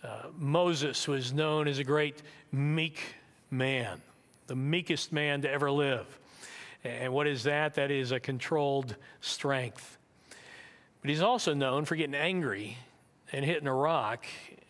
[0.04, 3.02] Uh, Moses was known as a great meek
[3.50, 4.02] man,
[4.48, 6.06] the meekest man to ever live.
[6.84, 7.76] And what is that?
[7.76, 9.98] That is a controlled strength.
[11.02, 12.78] But he's also known for getting angry
[13.32, 14.26] and hitting a rock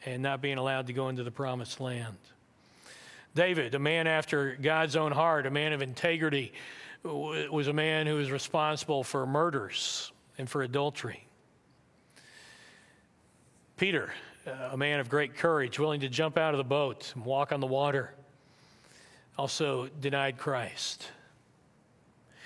[0.06, 2.18] and not being allowed to go into the promised land.
[3.34, 6.54] David, a man after God's own heart, a man of integrity,
[7.04, 11.26] was a man who was responsible for murders and for adultery.
[13.78, 14.14] Peter,
[14.46, 17.60] a man of great courage, willing to jump out of the boat and walk on
[17.60, 18.14] the water,
[19.38, 21.08] also denied Christ.
[22.40, 22.44] I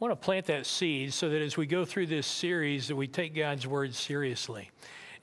[0.00, 3.06] want to plant that seed so that as we go through this series that we
[3.06, 4.70] take God's word seriously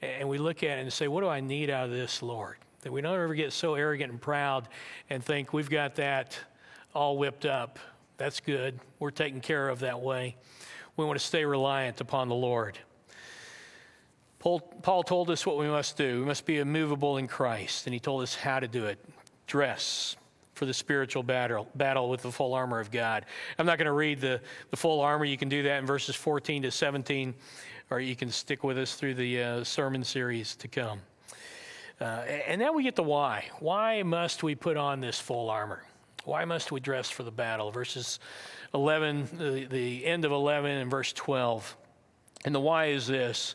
[0.01, 2.57] and we look at it and say, what do I need out of this, Lord?
[2.81, 4.67] That we don't ever get so arrogant and proud
[5.09, 6.39] and think we've got that
[6.95, 7.77] all whipped up.
[8.17, 8.79] That's good.
[8.99, 10.35] We're taken care of that way.
[10.97, 12.79] We want to stay reliant upon the Lord.
[14.41, 16.21] Paul, Paul told us what we must do.
[16.21, 18.97] We must be immovable in Christ, and he told us how to do it.
[19.45, 20.15] Dress,
[20.55, 23.27] for the spiritual battle, battle with the full armor of God.
[23.59, 25.25] I'm not going to read the, the full armor.
[25.25, 27.35] You can do that in verses 14 to 17,
[27.91, 31.01] or you can stick with us through the uh, sermon series to come.
[31.99, 33.45] Uh, and then we get the why.
[33.59, 35.83] Why must we put on this full armor?
[36.23, 37.69] Why must we dress for the battle?
[37.69, 38.19] Verses
[38.73, 41.77] 11, the, the end of 11 and verse 12.
[42.43, 43.53] And the why is this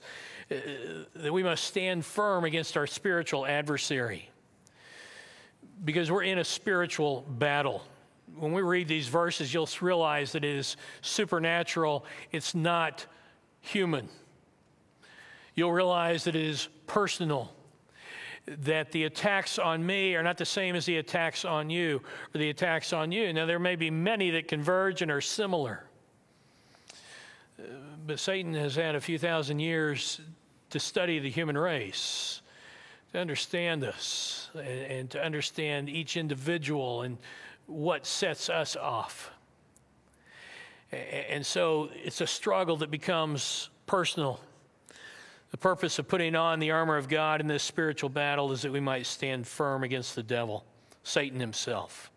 [0.49, 4.31] that we must stand firm against our spiritual adversary
[5.85, 7.83] because we're in a spiritual battle.
[8.39, 13.07] When we read these verses, you'll realize that it is supernatural, it's not
[13.61, 14.09] human.
[15.55, 17.53] You'll realize that it is personal.
[18.47, 22.01] that the attacks on me are not the same as the attacks on you
[22.35, 23.33] or the attacks on you.
[23.33, 25.85] Now, there may be many that converge and are similar.
[27.59, 27.65] Uh,
[28.07, 30.21] but Satan has had a few thousand years
[30.71, 32.43] to study the human race,
[33.13, 37.19] to understand us, and, and to understand each individual and
[37.67, 39.31] what sets us off.
[40.93, 44.41] And so it's a struggle that becomes personal.
[45.51, 48.73] The purpose of putting on the armor of God in this spiritual battle is that
[48.73, 50.65] we might stand firm against the devil,
[51.03, 52.11] Satan himself.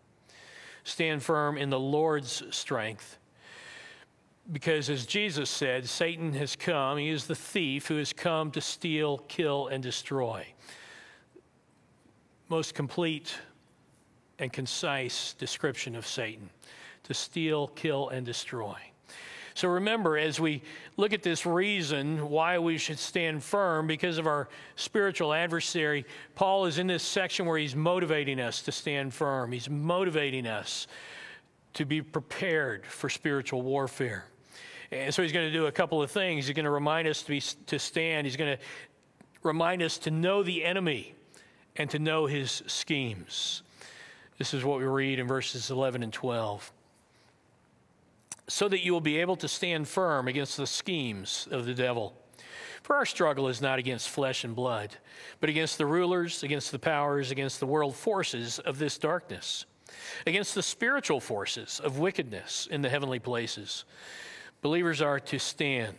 [0.84, 3.18] Stand firm in the Lord's strength.
[4.52, 8.60] Because as Jesus said, Satan has come, he is the thief who has come to
[8.60, 10.44] steal, kill, and destroy.
[12.48, 13.32] Most complete
[14.40, 16.50] and concise description of Satan
[17.04, 18.76] to steal, kill, and destroy.
[19.54, 20.62] So remember, as we
[20.96, 26.66] look at this reason why we should stand firm because of our spiritual adversary, Paul
[26.66, 29.52] is in this section where he's motivating us to stand firm.
[29.52, 30.86] He's motivating us
[31.74, 34.24] to be prepared for spiritual warfare.
[34.92, 36.46] And so he's going to do a couple of things.
[36.46, 38.62] He's going to remind us to, be, to stand, he's going to
[39.42, 41.14] remind us to know the enemy
[41.76, 43.62] and to know his schemes.
[44.38, 46.72] This is what we read in verses 11 and 12.
[48.48, 52.14] So that you will be able to stand firm against the schemes of the devil.
[52.82, 54.96] For our struggle is not against flesh and blood,
[55.38, 59.66] but against the rulers, against the powers, against the world forces of this darkness,
[60.26, 63.84] against the spiritual forces of wickedness in the heavenly places.
[64.62, 65.96] Believers are to stand.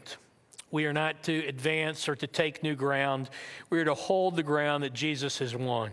[0.70, 3.30] We are not to advance or to take new ground.
[3.70, 5.92] We are to hold the ground that Jesus has won.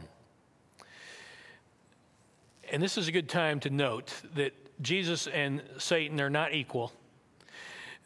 [2.71, 4.53] And this is a good time to note that
[4.83, 6.93] Jesus and Satan are not equal.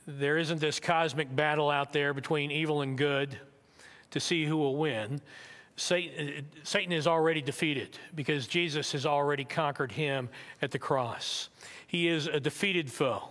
[0.07, 3.39] There isn't this cosmic battle out there between evil and good
[4.11, 5.21] to see who will win.
[5.77, 10.29] Satan, is already defeated because Jesus has already conquered him
[10.61, 11.49] at the cross.
[11.87, 13.31] He is a defeated foe.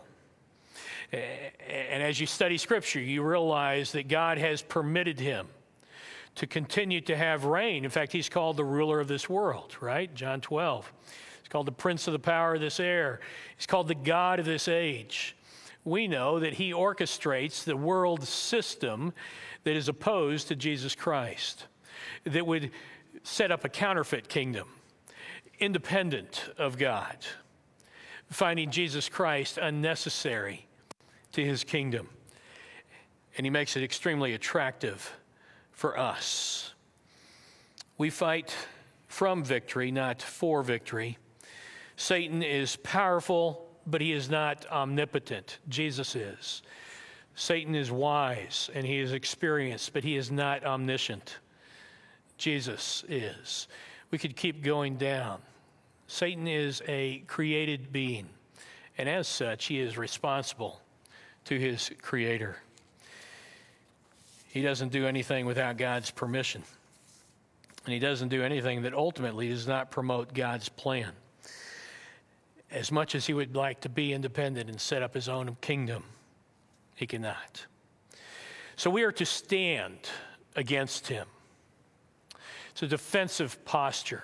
[1.11, 5.47] And as you study Scripture, you realize that God has permitted him
[6.35, 7.83] to continue to have reign.
[7.83, 10.13] In fact, he's called the ruler of this world, right?
[10.15, 10.91] John 12.
[11.41, 13.19] He's called the prince of the power of this air.
[13.57, 15.35] He's called the God of this age.
[15.83, 19.13] We know that he orchestrates the world system
[19.63, 21.65] that is opposed to Jesus Christ,
[22.23, 22.71] that would
[23.23, 24.69] set up a counterfeit kingdom,
[25.59, 27.17] independent of God,
[28.29, 30.67] finding Jesus Christ unnecessary
[31.33, 32.09] to his kingdom.
[33.37, 35.13] And he makes it extremely attractive
[35.71, 36.73] for us.
[37.97, 38.53] We fight
[39.07, 41.17] from victory, not for victory.
[41.95, 45.59] Satan is powerful, but he is not omnipotent.
[45.69, 46.61] Jesus is.
[47.35, 51.37] Satan is wise and he is experienced, but he is not omniscient.
[52.37, 53.67] Jesus is.
[54.09, 55.41] We could keep going down.
[56.07, 58.27] Satan is a created being,
[58.97, 60.80] and as such, he is responsible
[61.45, 62.57] to his creator.
[64.49, 66.63] He doesn't do anything without God's permission.
[67.85, 71.11] And he doesn't do anything that ultimately does not promote God's plan.
[72.69, 76.03] As much as he would like to be independent and set up his own kingdom,
[76.95, 77.65] he cannot.
[78.75, 79.97] So we are to stand
[80.55, 81.27] against him.
[82.71, 84.23] It's a defensive posture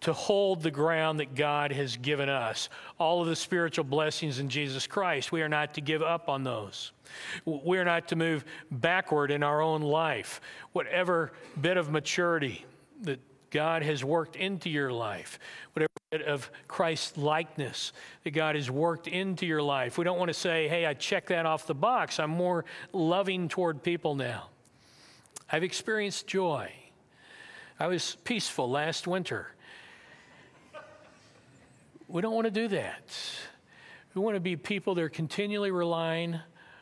[0.00, 2.68] to hold the ground that God has given us.
[2.98, 6.44] All of the spiritual blessings in Jesus Christ, we are not to give up on
[6.44, 6.92] those.
[7.44, 10.40] We are not to move backward in our own life.
[10.72, 12.64] Whatever bit of maturity
[13.02, 13.20] that
[13.50, 15.38] God has worked into your life,
[15.72, 17.92] whatever bit of Christ likeness
[18.24, 19.98] that God has worked into your life.
[19.98, 22.18] We don't want to say, hey, I checked that off the box.
[22.18, 24.48] I'm more loving toward people now.
[25.50, 26.72] I've experienced joy.
[27.78, 29.54] I was peaceful last winter.
[32.08, 33.16] We don't want to do that.
[34.14, 36.40] We want to be people that are continually relying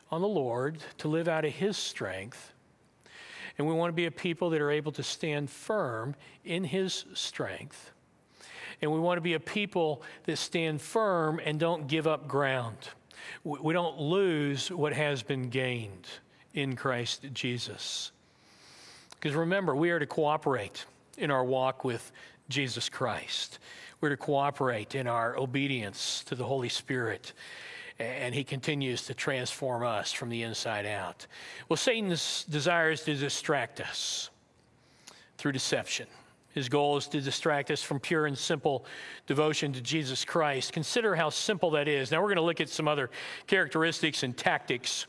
[0.09, 2.53] on the Lord to live out of His strength.
[3.57, 6.15] And we want to be a people that are able to stand firm
[6.45, 7.91] in His strength.
[8.81, 12.77] And we want to be a people that stand firm and don't give up ground.
[13.43, 16.07] We don't lose what has been gained
[16.53, 18.11] in Christ Jesus.
[19.11, 20.85] Because remember, we are to cooperate
[21.17, 22.11] in our walk with
[22.47, 23.59] Jesus Christ.
[23.99, 27.33] We're to cooperate in our obedience to the Holy Spirit.
[27.99, 31.25] And he continues to transform us from the inside out.
[31.67, 34.29] Well, Satan's desire is to distract us
[35.39, 36.07] through deception.
[36.53, 38.85] His goal is to distract us from pure and simple
[39.27, 40.73] devotion to Jesus Christ.
[40.73, 42.11] Consider how simple that is.
[42.11, 43.09] Now, we're going to look at some other
[43.45, 45.05] characteristics and tactics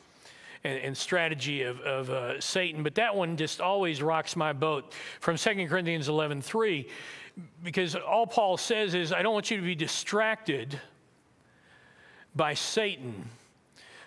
[0.65, 4.93] and, and strategy of, of uh, Satan, but that one just always rocks my boat
[5.21, 6.87] from 2 Corinthians 11 3,
[7.63, 10.81] because all Paul says is, I don't want you to be distracted
[12.35, 13.29] by Satan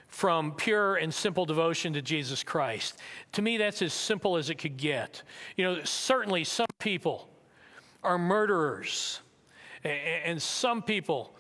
[0.08, 3.00] from pure and simple devotion to Jesus Christ.
[3.34, 5.24] To me, that's as simple as it could get.
[5.56, 7.30] You know, certainly some people
[8.04, 9.22] are murderers,
[9.84, 11.34] and some people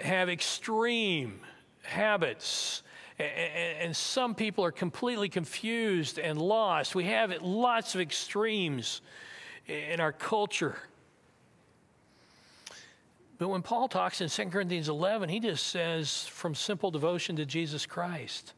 [0.00, 1.40] have extreme
[1.82, 2.82] habits.
[3.16, 6.96] And some people are completely confused and lost.
[6.96, 9.02] We have lots of extremes
[9.68, 10.76] in our culture.
[13.44, 17.44] But when Paul talks in 2 Corinthians 11, he just says, from simple devotion to
[17.44, 18.54] Jesus Christ.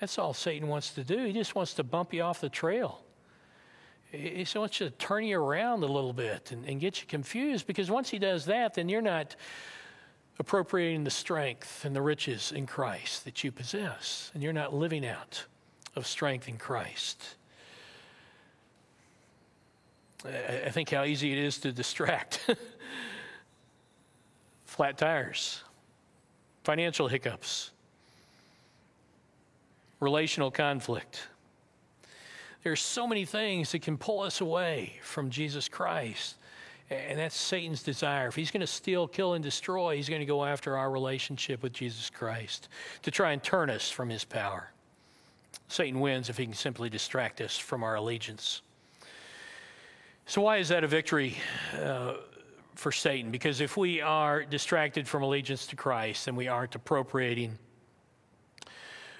[0.00, 1.26] That's all Satan wants to do.
[1.26, 3.04] He just wants to bump you off the trail.
[4.10, 7.88] He wants to turn you around a little bit and, and get you confused because
[7.88, 9.36] once he does that, then you're not
[10.40, 15.06] appropriating the strength and the riches in Christ that you possess, and you're not living
[15.06, 15.44] out
[15.94, 17.36] of strength in Christ.
[20.24, 22.50] I think how easy it is to distract.
[24.76, 25.62] Flat tires,
[26.62, 27.70] financial hiccups,
[30.00, 31.28] relational conflict.
[32.62, 36.36] There's so many things that can pull us away from Jesus Christ.
[36.90, 38.28] And that's Satan's desire.
[38.28, 41.62] If he's going to steal, kill, and destroy, he's going to go after our relationship
[41.62, 42.68] with Jesus Christ
[43.02, 44.70] to try and turn us from his power.
[45.68, 48.60] Satan wins if he can simply distract us from our allegiance.
[50.26, 51.36] So, why is that a victory
[51.80, 52.14] uh,
[52.76, 53.30] for Satan?
[53.30, 57.58] Because if we are distracted from allegiance to Christ, then we aren't appropriating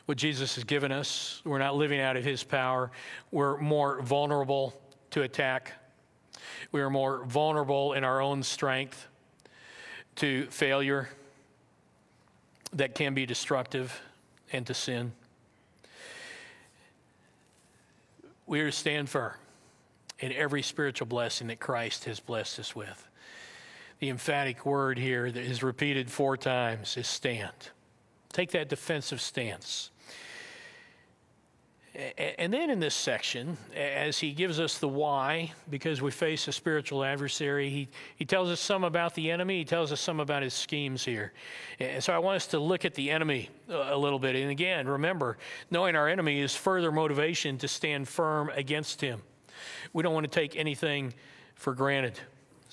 [0.07, 1.43] what Jesus has given us.
[1.45, 2.93] We're not living out of his power.
[3.33, 4.81] We're more vulnerable
[5.11, 5.73] to attack
[6.73, 9.09] we are more vulnerable in our own strength
[10.17, 11.09] to failure
[12.73, 14.01] that can be destructive
[14.53, 15.13] and to sin.
[18.47, 19.33] We are to stand firm
[20.19, 23.06] in every spiritual blessing that Christ has blessed us with.
[23.99, 27.71] The emphatic word here that is repeated four times is stand.
[28.33, 29.91] Take that defensive stance.
[32.19, 36.53] And then in this section, as he gives us the why, because we face a
[36.53, 40.43] spiritual adversary, he, he tells us some about the enemy, he tells us some about
[40.43, 41.33] his schemes here.
[41.81, 44.37] And so I want us to look at the enemy a little bit.
[44.37, 45.39] And again, remember,
[45.71, 49.23] knowing our enemy is further motivation to stand firm against him.
[49.95, 51.15] We don't want to take anything
[51.55, 52.21] for granted.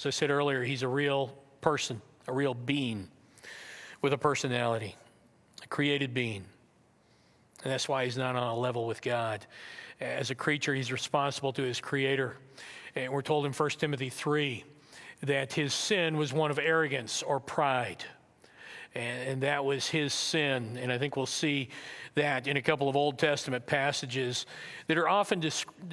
[0.03, 3.07] As I said earlier, he's a real person, a real being
[4.01, 4.97] with a personality,
[5.63, 6.43] a created being.
[7.63, 9.45] And that's why he's not on a level with God.
[10.01, 12.35] As a creature, he's responsible to his creator.
[12.95, 14.65] And we're told in 1 Timothy 3
[15.21, 18.03] that his sin was one of arrogance or pride.
[18.93, 20.77] And, that was his sin.
[20.81, 21.69] And I think we'll see
[22.15, 24.47] that in a couple of Old Testament passages
[24.87, 25.41] that are often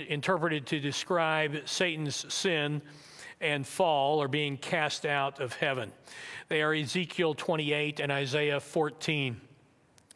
[0.08, 2.82] interpreted to describe Satan's sin
[3.40, 5.92] and fall or being cast out of heaven.
[6.48, 9.40] They are Ezekiel 28 and Isaiah 14.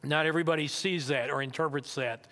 [0.03, 2.27] Not everybody sees that or interprets that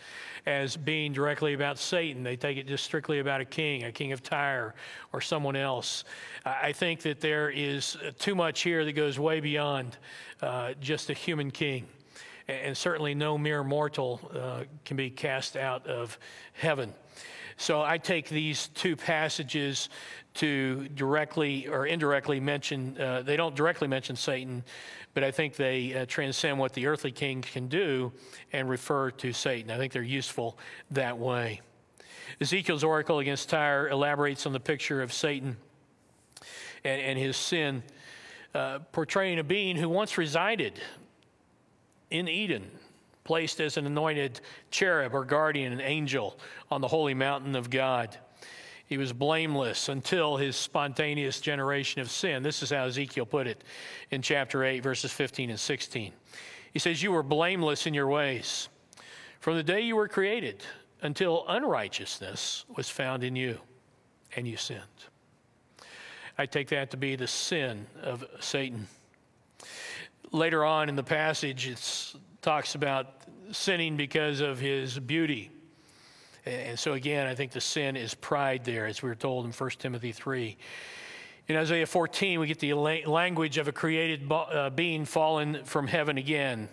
[0.44, 2.22] as being directly about Satan.
[2.22, 4.74] They take it just strictly about a king, a king of Tyre,
[5.12, 6.04] or someone else.
[6.44, 9.96] I think that there is too much here that goes way beyond
[10.40, 11.86] uh, just a human king.
[12.48, 16.18] And certainly no mere mortal uh, can be cast out of
[16.54, 16.92] heaven.
[17.62, 19.88] So I take these two passages
[20.34, 24.64] to directly or indirectly mention, uh, they don't directly mention Satan,
[25.14, 28.10] but I think they uh, transcend what the earthly king can do
[28.52, 29.70] and refer to Satan.
[29.70, 30.58] I think they're useful
[30.90, 31.60] that way.
[32.40, 35.56] Ezekiel's oracle against Tyre elaborates on the picture of Satan
[36.82, 37.84] and, and his sin,
[38.56, 40.80] uh, portraying a being who once resided
[42.10, 42.68] in Eden,
[43.24, 46.38] placed as an anointed cherub or guardian, an angel
[46.70, 48.16] on the holy mountain of God.
[48.86, 52.42] He was blameless until his spontaneous generation of sin.
[52.42, 53.64] This is how Ezekiel put it
[54.10, 56.12] in chapter 8, verses 15 and 16.
[56.72, 58.68] He says, You were blameless in your ways
[59.42, 60.62] from the day you were created
[61.02, 63.58] until unrighteousness was found in you,
[64.36, 64.80] and you sinned.
[66.38, 68.86] I take that to be the sin of Satan.
[70.30, 73.06] Later on in the passage, it talks about
[73.52, 75.50] sinning because of his beauty
[76.44, 79.52] and so, again, I think the sin is pride there, as we were told in
[79.52, 80.56] 1 Timothy 3.
[81.48, 86.18] In Isaiah 14, we get the language of a created uh, being fallen from heaven
[86.18, 86.68] again.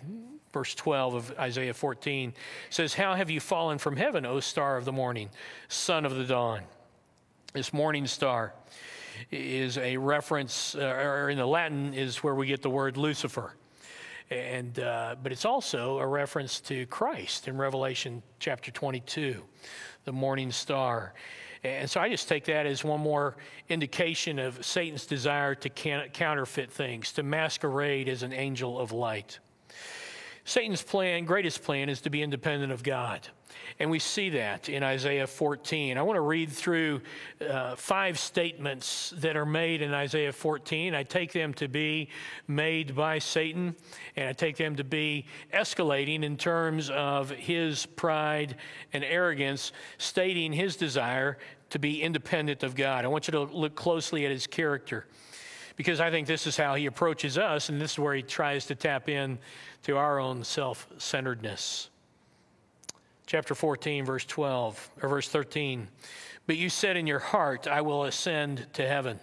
[0.52, 2.34] Verse 12 of Isaiah 14
[2.70, 5.30] says, How have you fallen from heaven, O star of the morning,
[5.68, 6.62] son of the dawn?
[7.52, 8.54] This morning star
[9.30, 13.54] is a reference, uh, or in the Latin, is where we get the word Lucifer.
[14.30, 19.42] And, uh, but it's also a reference to Christ in Revelation chapter 22,
[20.04, 21.14] the morning star.
[21.64, 23.36] And so I just take that as one more
[23.68, 29.40] indication of Satan's desire to counterfeit things, to masquerade as an angel of light.
[30.50, 33.28] Satan's plan, greatest plan, is to be independent of God.
[33.78, 35.96] And we see that in Isaiah 14.
[35.96, 37.02] I want to read through
[37.48, 40.92] uh, five statements that are made in Isaiah 14.
[40.92, 42.08] I take them to be
[42.48, 43.76] made by Satan,
[44.16, 48.56] and I take them to be escalating in terms of his pride
[48.92, 51.38] and arrogance, stating his desire
[51.70, 53.04] to be independent of God.
[53.04, 55.06] I want you to look closely at his character
[55.76, 58.66] because I think this is how he approaches us, and this is where he tries
[58.66, 59.38] to tap in
[59.84, 61.90] to our own self centeredness.
[63.26, 65.88] Chapter 14, verse 12, or verse 13.
[66.46, 69.20] But you said in your heart, I will ascend to heaven.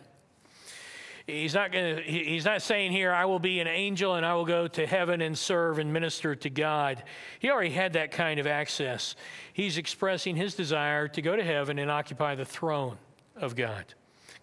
[1.28, 4.46] He's not, gonna, he's not saying here, I will be an angel and I will
[4.46, 7.04] go to heaven and serve and minister to God.
[7.40, 9.18] He already had that kind of access.
[9.52, 12.98] He's expressing his desire to go to heaven and occupy the throne
[13.36, 13.84] of God.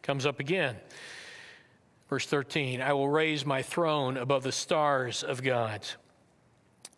[0.03, 0.77] Comes up again.
[2.15, 5.85] Verse 13 I will raise my throne above the stars of God.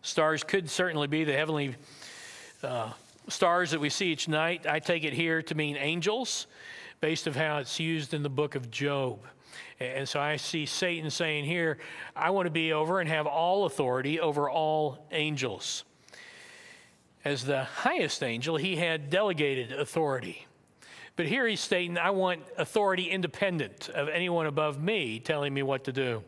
[0.02, 1.74] Stars could certainly be the heavenly
[2.62, 2.92] uh,
[3.26, 4.66] stars that we see each night.
[4.66, 6.48] I take it here to mean angels,
[7.00, 9.20] based of how it's used in the book of Job.
[9.80, 11.78] And so I see Satan saying here,
[12.14, 15.84] I want to be over and have all authority over all angels.
[17.24, 20.46] As the highest angel, he had delegated authority.
[21.16, 25.84] But here he's stating, I want authority independent of anyone above me telling me what
[25.84, 26.22] to do.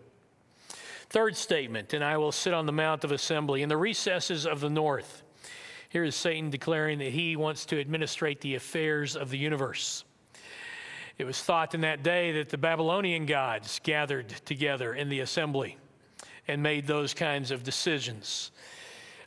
[1.11, 4.61] Third statement, and I will sit on the Mount of Assembly in the recesses of
[4.61, 5.22] the north.
[5.91, 10.05] Here is Satan declaring that he wants to administrate the affairs of the universe.
[11.16, 15.78] It was thought in that day that the Babylonian gods gathered together in the assembly
[16.47, 18.51] and made those kinds of decisions.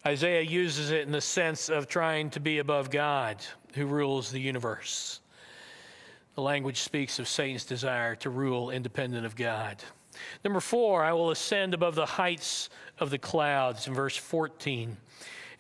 [0.06, 3.44] Isaiah uses it in the sense of trying to be above God
[3.76, 5.21] who rules the universe.
[6.36, 9.84] The language speaks of Satan's desire to rule independent of God.
[10.44, 12.70] Number four, I will ascend above the heights
[13.00, 14.98] of the clouds in verse 14.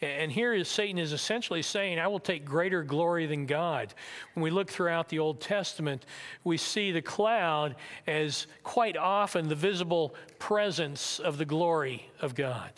[0.02, 3.94] And here is Satan is essentially saying, I will take greater glory than God.
[4.34, 6.08] When we look throughout the Old Testament,
[6.44, 7.76] we see the cloud
[8.08, 12.72] as quite often the visible presence of the glory of God.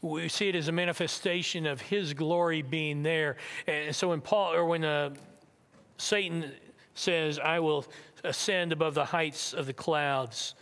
[0.00, 3.36] We see it as a manifestation of his glory being there.
[3.66, 5.10] And so when Paul or when uh,
[6.02, 6.50] Satan
[6.94, 7.86] says, I will
[8.24, 10.56] ascend above the heights of the clouds,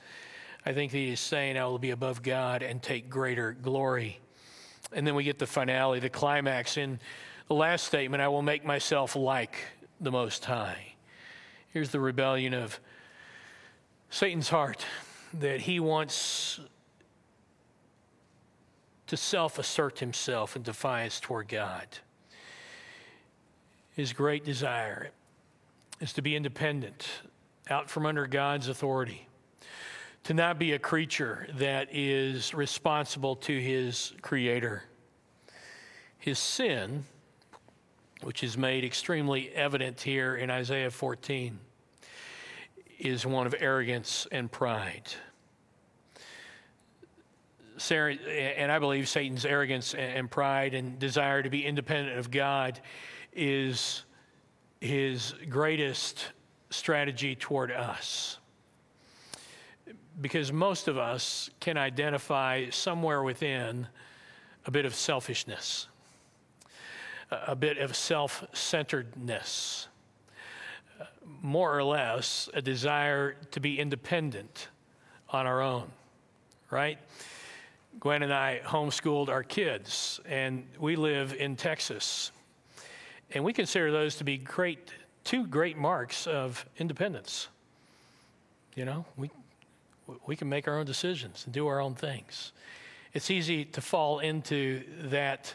[0.66, 4.20] I think he is saying, I will be above God and take greater glory.
[4.93, 7.01] And then we get the finale, the climax in
[7.49, 9.57] the last statement I will make myself like
[9.99, 10.93] the Most High.
[11.70, 12.78] Here's the rebellion of
[14.11, 14.84] Satan's heart
[15.34, 16.61] that he wants
[19.07, 21.86] to self assert himself in defiance toward God.
[23.93, 25.11] His great desire
[26.01, 27.09] is to be independent,
[27.69, 29.29] out from under God's authority
[30.25, 34.83] to not be a creature that is responsible to his creator.
[36.19, 37.05] His sin,
[38.23, 41.59] which is made extremely evident here in Isaiah 14,
[42.99, 45.09] is one of arrogance and pride.
[47.79, 52.79] Sarah, and I believe Satan's arrogance and pride and desire to be independent of God
[53.33, 54.05] is
[54.81, 56.26] his greatest
[56.70, 58.39] strategy toward us
[60.20, 63.87] because most of us can identify somewhere within
[64.66, 65.89] a bit of selfishness,
[67.31, 69.89] a bit of self centeredness,
[71.43, 74.68] more or less a desire to be independent
[75.31, 75.91] on our own,
[76.70, 76.99] right?
[77.99, 82.31] Gwen and I homeschooled our kids, and we live in Texas.
[83.33, 84.93] And we consider those to be great,
[85.24, 87.49] two great marks of independence.
[88.74, 89.31] You know, we
[90.26, 92.53] we can make our own decisions and do our own things.
[93.12, 95.55] It's easy to fall into that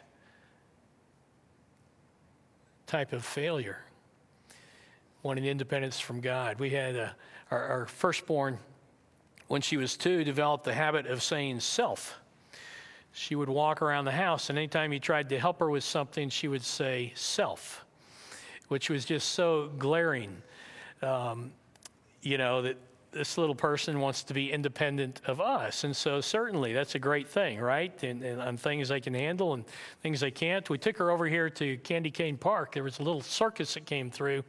[2.87, 3.79] type of failure,
[5.23, 6.59] wanting independence from God.
[6.59, 7.15] We had a,
[7.51, 8.59] our, our firstborn,
[9.47, 12.15] when she was two, developed the habit of saying self.
[13.17, 16.29] She would walk around the house, and anytime you tried to help her with something,
[16.29, 17.85] she would say self,
[18.67, 20.41] which was just so glaring,
[21.01, 21.53] um,
[22.21, 22.75] you know, that
[23.13, 25.85] this little person wants to be independent of us.
[25.85, 28.03] And so, certainly, that's a great thing, right?
[28.03, 29.63] And, and, on things they can handle and
[30.03, 30.69] things they can't.
[30.69, 32.73] We took her over here to Candy Cane Park.
[32.73, 34.43] There was a little circus that came through.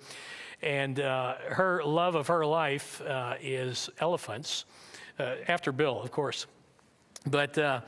[0.61, 4.65] And uh, her love of her life uh, is elephants,
[5.21, 6.49] uh, after Bill, of course.
[7.29, 7.83] But uh,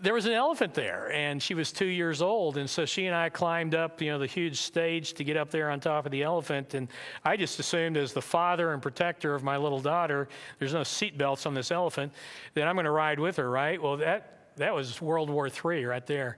[0.00, 2.56] there was an elephant there, and she was two years old.
[2.56, 5.50] And so she and I climbed up, you know, the huge stage to get up
[5.50, 6.74] there on top of the elephant.
[6.74, 6.88] And
[7.24, 10.28] I just assumed, as the father and protector of my little daughter,
[10.58, 12.12] there's no seat belts on this elephant,
[12.54, 13.80] that I'm going to ride with her, right?
[13.80, 16.36] Well, that that was World War III right there.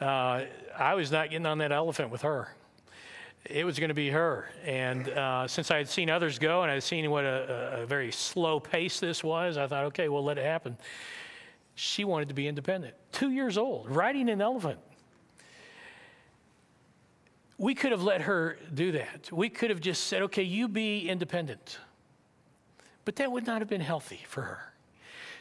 [0.00, 0.42] Uh,
[0.78, 2.54] I was not getting on that elephant with her.
[3.44, 4.50] It was going to be her.
[4.64, 7.86] And uh, since I had seen others go and I had seen what a, a
[7.86, 10.76] very slow pace this was, I thought, okay, we'll let it happen.
[11.76, 12.94] She wanted to be independent.
[13.12, 14.80] Two years old, riding an elephant.
[17.58, 19.30] We could have let her do that.
[19.30, 21.78] We could have just said, okay, you be independent.
[23.04, 24.72] But that would not have been healthy for her.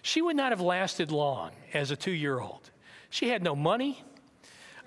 [0.01, 2.69] She would not have lasted long as a two year old.
[3.09, 4.03] She had no money.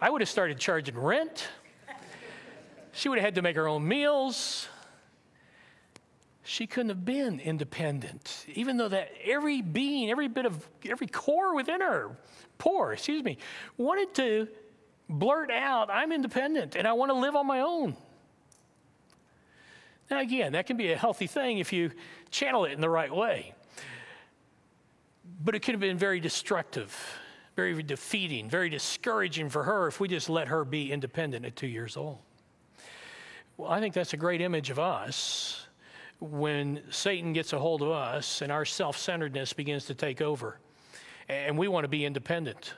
[0.00, 1.48] I would have started charging rent.
[2.92, 4.68] She would have had to make her own meals.
[6.48, 11.54] She couldn't have been independent, even though that every being, every bit of, every core
[11.54, 12.16] within her,
[12.56, 13.36] poor, excuse me,
[13.76, 14.48] wanted to
[15.10, 17.98] blurt out, I'm independent and I want to live on my own.
[20.10, 21.90] Now, again, that can be a healthy thing if you
[22.30, 23.52] channel it in the right way.
[25.44, 26.96] But it could have been very destructive,
[27.56, 31.66] very defeating, very discouraging for her if we just let her be independent at two
[31.66, 32.20] years old.
[33.58, 35.67] Well, I think that's a great image of us
[36.20, 40.58] when Satan gets a hold of us and our self centeredness begins to take over.
[41.28, 42.74] And we want to be independent.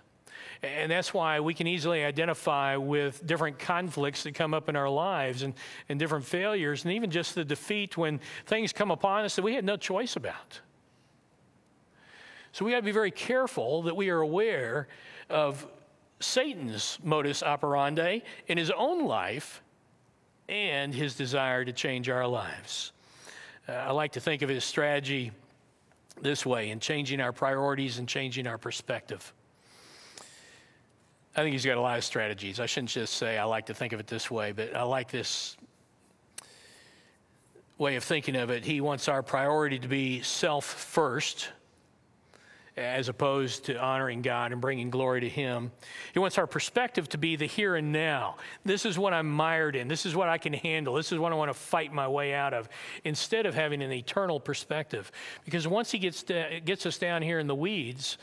[0.62, 4.90] And that's why we can easily identify with different conflicts that come up in our
[4.90, 5.54] lives and,
[5.88, 9.54] and different failures, and even just the defeat when things come upon us that we
[9.54, 10.60] had no choice about.
[12.52, 14.88] So we got to be very careful that we are aware
[15.30, 15.66] of
[16.18, 19.62] Satan's modus operandi in his own life
[20.48, 22.92] and his desire to change our lives.
[23.70, 25.30] Uh, I like to think of his strategy
[26.20, 29.32] this way in changing our priorities and changing our perspective.
[31.36, 32.58] I think he's got a lot of strategies.
[32.58, 35.10] I shouldn't just say I like to think of it this way, but I like
[35.10, 35.56] this
[37.78, 38.64] way of thinking of it.
[38.64, 41.50] He wants our priority to be self first
[42.76, 45.72] as opposed to honoring God and bringing glory to Him.
[46.12, 48.36] He wants our perspective to be the here and now.
[48.64, 49.88] This is what I'm mired in.
[49.88, 50.94] This is what I can handle.
[50.94, 52.68] This is what I want to fight my way out of,
[53.04, 55.10] instead of having an eternal perspective.
[55.44, 58.18] Because once He gets, to, gets us down here in the weeds,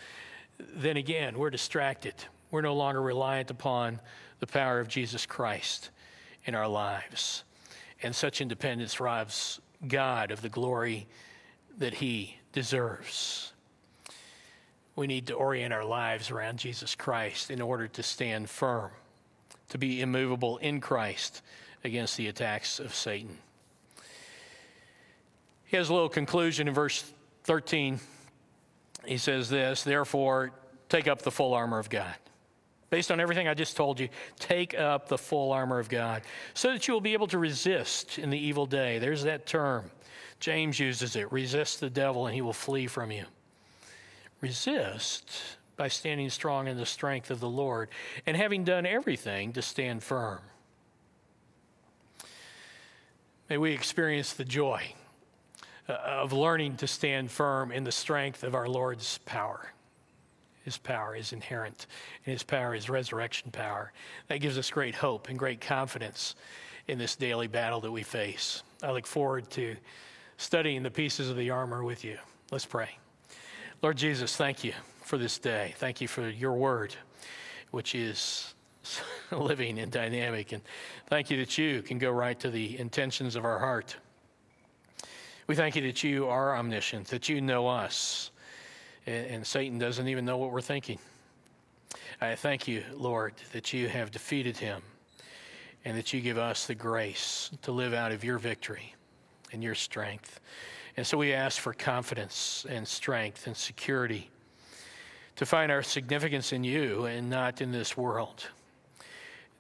[0.60, 2.16] then again, we're distracted.
[2.50, 4.00] We're no longer reliant upon
[4.40, 5.90] the power of Jesus Christ
[6.46, 7.44] in our lives.
[8.02, 11.08] And such independence robs God of the glory
[11.78, 13.54] that He deserves
[14.98, 18.90] we need to orient our lives around Jesus Christ in order to stand firm,
[19.70, 21.44] to be immovable in Christ
[21.84, 23.38] against the attacks of Satan.
[25.66, 28.00] He has a little conclusion in verse 13.
[29.06, 30.52] He says this, therefore,
[30.90, 32.16] take up the full armor of God.
[32.90, 36.24] Based on everything I just told you, take up the full armor of God
[36.56, 38.98] so that you will be able to resist in the evil day.
[38.98, 39.92] There's that term.
[40.40, 43.26] James uses it resist the devil and he will flee from you
[44.42, 45.32] resist
[45.76, 47.90] by standing strong in the strength of the Lord
[48.26, 50.40] and having done everything to stand firm.
[53.50, 54.94] May we experience the joy
[55.88, 59.72] uh, of learning to stand firm in the strength of our Lord's power.
[60.66, 61.88] His power is inherent,
[62.26, 63.94] and His power is resurrection power.
[64.28, 66.36] That gives us great hope and great confidence
[66.90, 68.64] in this daily battle that we face.
[68.84, 69.78] I look forward to
[70.36, 72.18] studying the pieces of the armor with you.
[72.52, 72.98] Let's pray.
[73.84, 74.74] Lord Jesus, thank you
[75.04, 75.76] for this day.
[75.78, 76.96] Thank you for your word,
[77.70, 78.56] which is
[79.32, 80.52] living and dynamic.
[80.52, 80.64] And
[81.06, 83.96] thank you that you can go right to the intentions of our heart.
[85.46, 88.32] We thank you that you are omniscient, that you know us,
[89.06, 90.98] and, and Satan doesn't even know what we're thinking.
[92.20, 94.82] I thank you, Lord, that you have defeated him
[95.86, 98.96] and that you give us the grace to live out of your victory
[99.54, 100.40] and your strength.
[100.98, 104.32] And so we ask for confidence and strength and security
[105.36, 108.48] to find our significance in you and not in this world.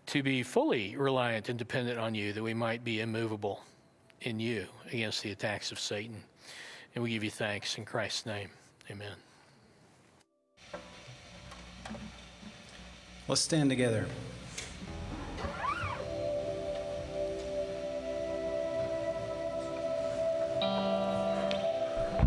[0.07, 3.61] To be fully reliant and dependent on you, that we might be immovable
[4.21, 6.23] in you against the attacks of Satan.
[6.95, 8.49] And we give you thanks in Christ's name.
[8.89, 9.13] Amen.
[13.27, 14.07] Let's stand together.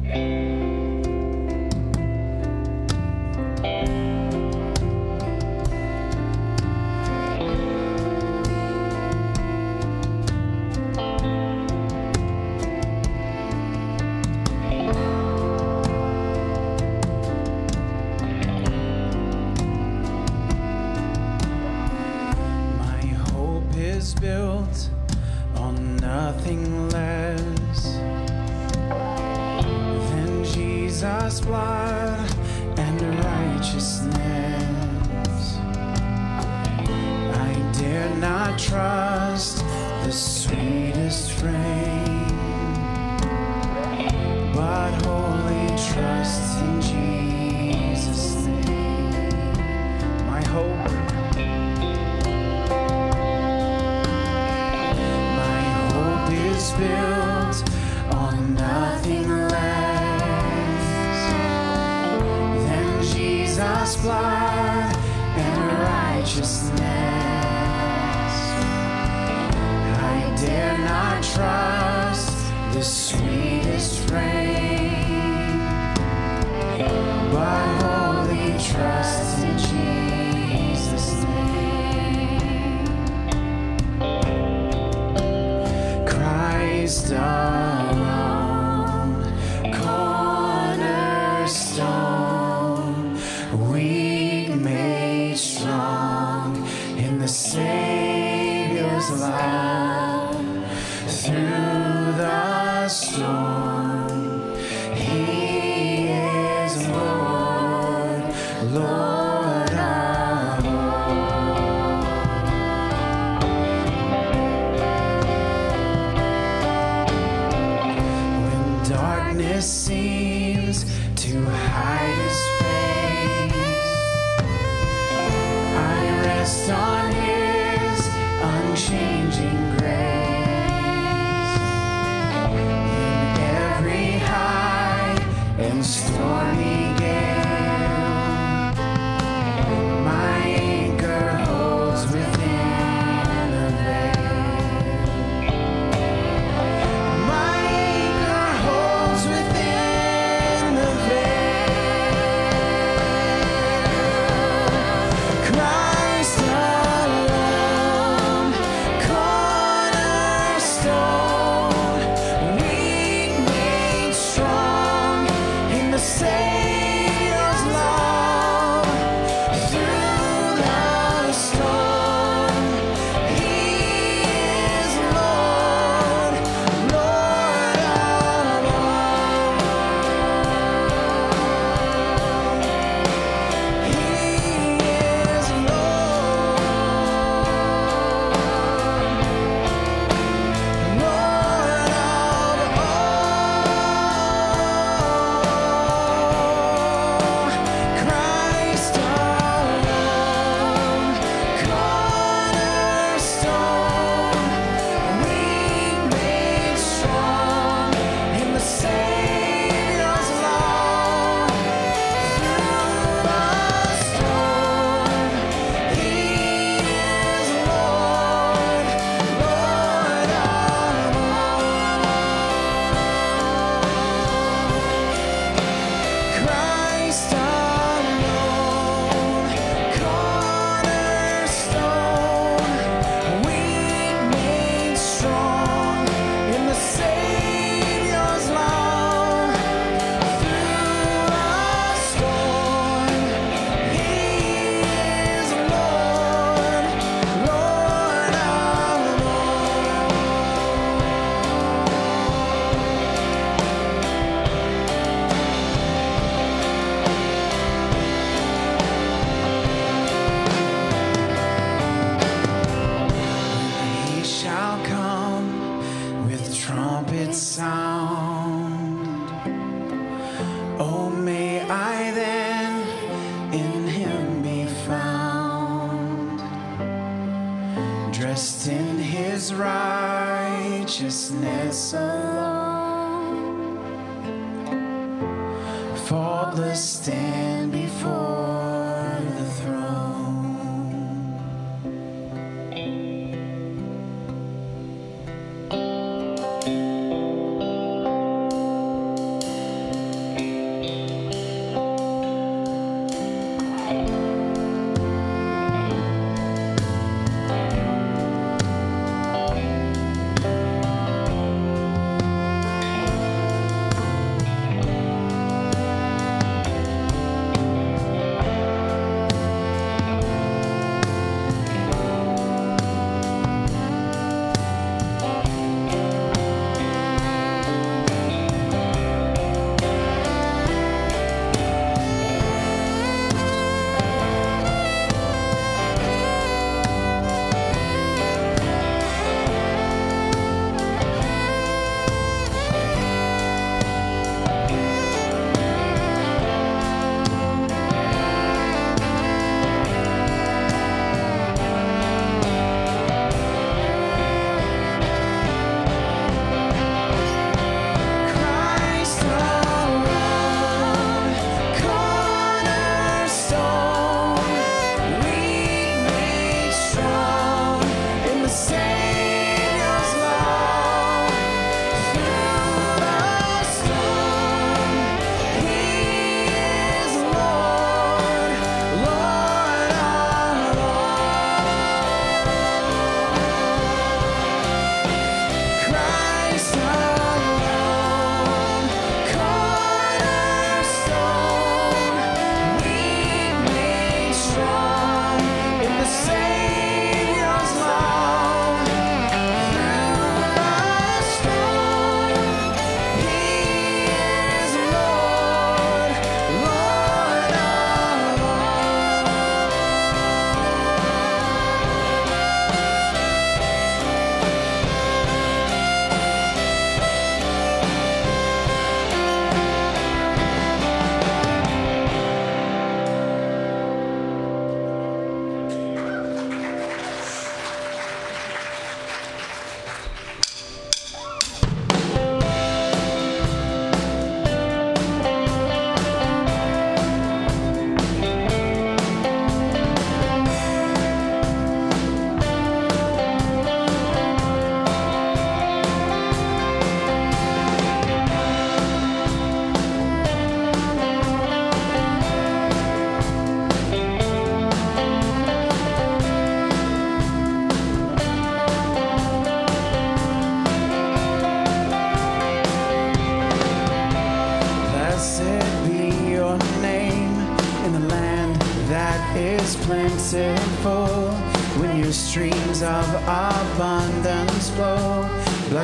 [0.02, 0.49] Yeah.
[38.68, 38.99] Dare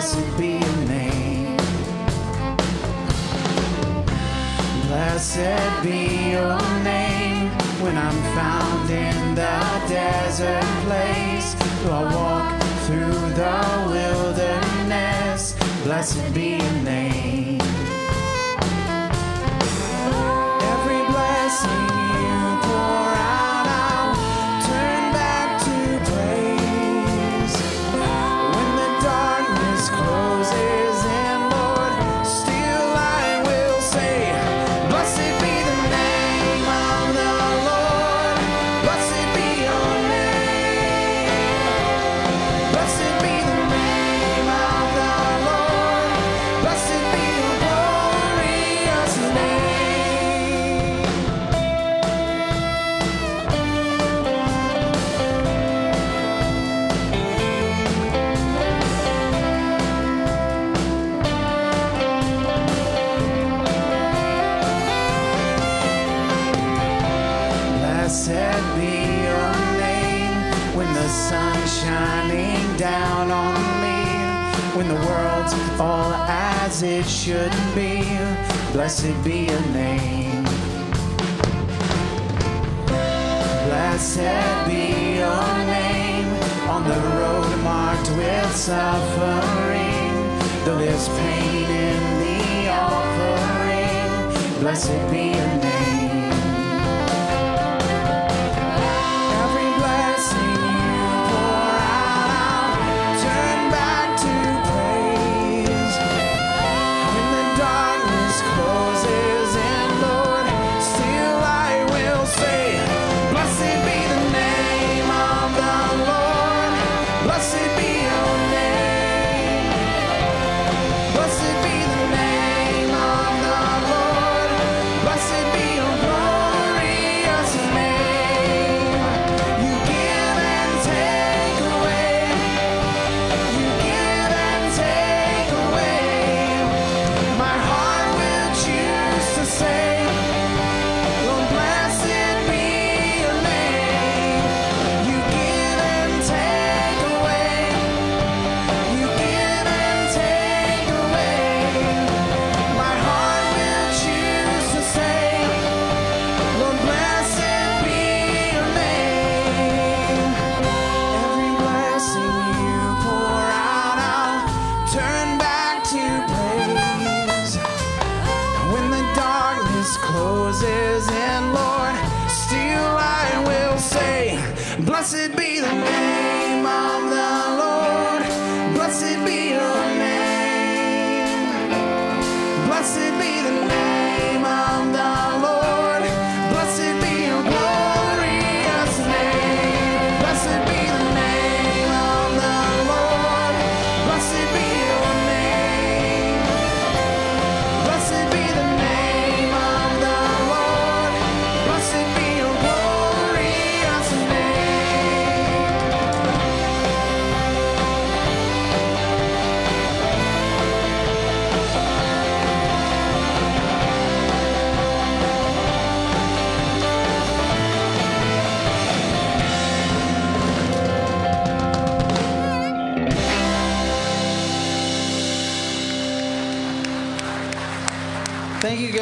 [0.06, 1.56] Blessed be your name.
[4.86, 7.50] Blessed be your name.
[7.82, 9.58] When I'm found in the
[9.88, 13.58] desert place, though I walk through the
[13.90, 16.75] wilderness, blessed be your
[76.76, 78.02] as it should be.
[78.72, 80.44] Blessed be your name.
[83.66, 86.28] Blessed be your name.
[86.68, 90.12] On the road marked with suffering,
[90.64, 94.60] there is pain in the offering.
[94.60, 95.65] Blessed be your name.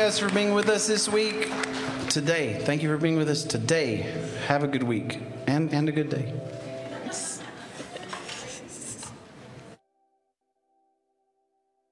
[0.04, 1.50] guys for being with us this week.
[2.10, 2.60] Today.
[2.60, 4.12] Thank you for being with us today.
[4.48, 6.30] Have a good week and, and a good day.